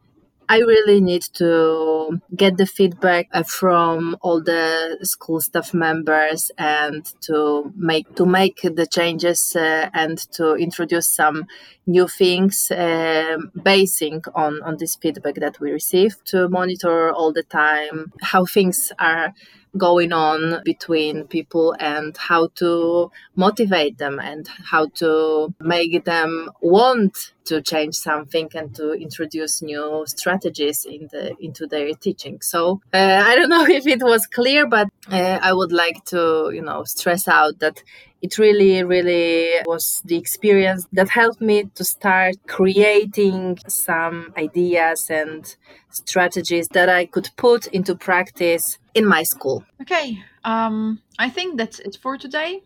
I 0.47 0.59
really 0.59 1.01
need 1.01 1.23
to 1.35 2.21
get 2.35 2.57
the 2.57 2.67
feedback 2.67 3.27
uh, 3.33 3.41
from 3.43 4.15
all 4.21 4.43
the 4.43 4.99
school 5.01 5.41
staff 5.41 5.73
members 5.73 6.51
and 6.57 7.03
to 7.21 7.73
make 7.75 8.13
to 8.15 8.25
make 8.27 8.61
the 8.61 8.85
changes 8.85 9.55
uh, 9.55 9.89
and 9.93 10.19
to 10.33 10.53
introduce 10.55 11.09
some 11.09 11.45
new 11.87 12.07
things 12.07 12.69
uh, 12.69 13.37
basing 13.63 14.23
on 14.35 14.61
on 14.61 14.77
this 14.77 14.95
feedback 14.95 15.35
that 15.35 15.59
we 15.59 15.71
receive 15.71 16.23
to 16.25 16.47
monitor 16.47 17.11
all 17.11 17.33
the 17.33 17.43
time 17.43 18.13
how 18.21 18.45
things 18.45 18.91
are 18.99 19.33
going 19.77 20.13
on 20.13 20.61
between 20.63 21.25
people 21.27 21.75
and 21.79 22.15
how 22.17 22.47
to 22.55 23.11
motivate 23.35 23.97
them 23.97 24.19
and 24.19 24.47
how 24.47 24.87
to 24.87 25.53
make 25.59 26.03
them 26.05 26.49
want 26.61 27.33
to 27.45 27.61
change 27.61 27.95
something 27.95 28.49
and 28.55 28.73
to 28.75 28.93
introduce 28.93 29.61
new 29.61 30.03
strategies 30.07 30.85
in 30.85 31.07
the 31.11 31.35
into 31.39 31.67
their 31.67 31.93
teaching. 31.93 32.41
So 32.41 32.81
uh, 32.93 33.21
i 33.25 33.35
don't 33.35 33.49
know 33.49 33.65
if 33.79 33.85
it 33.85 34.01
was 34.01 34.25
clear 34.25 34.67
but 34.67 34.87
uh, 35.11 35.39
i 35.41 35.51
would 35.53 35.71
like 35.71 36.03
to 36.05 36.51
you 36.53 36.61
know 36.61 36.83
stress 36.83 37.27
out 37.27 37.59
that 37.59 37.83
it 38.25 38.37
really 38.37 38.83
really 38.83 39.61
was 39.65 40.01
the 40.09 40.17
experience 40.23 40.81
that 40.97 41.09
helped 41.09 41.41
me 41.41 41.57
to 41.77 41.83
start 41.83 42.35
creating 42.47 43.57
some 43.67 44.17
ideas 44.45 44.99
and 45.09 45.55
strategies 45.89 46.67
that 46.69 46.89
i 46.89 47.05
could 47.13 47.29
put 47.45 47.61
into 47.67 47.93
practice 47.95 48.77
in 48.95 49.05
my 49.05 49.23
school. 49.23 49.63
Okay, 49.81 50.23
um, 50.43 51.01
I 51.19 51.29
think 51.29 51.57
that's 51.57 51.79
it 51.79 51.97
for 52.01 52.17
today. 52.17 52.63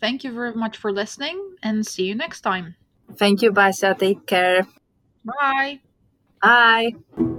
Thank 0.00 0.24
you 0.24 0.32
very 0.32 0.52
much 0.52 0.76
for 0.76 0.92
listening 0.92 1.56
and 1.62 1.86
see 1.86 2.04
you 2.04 2.14
next 2.14 2.42
time. 2.42 2.74
Thank 3.16 3.42
you, 3.42 3.52
Basia. 3.52 3.96
Take 3.98 4.26
care. 4.26 4.66
Bye. 5.24 5.80
Bye. 6.42 7.34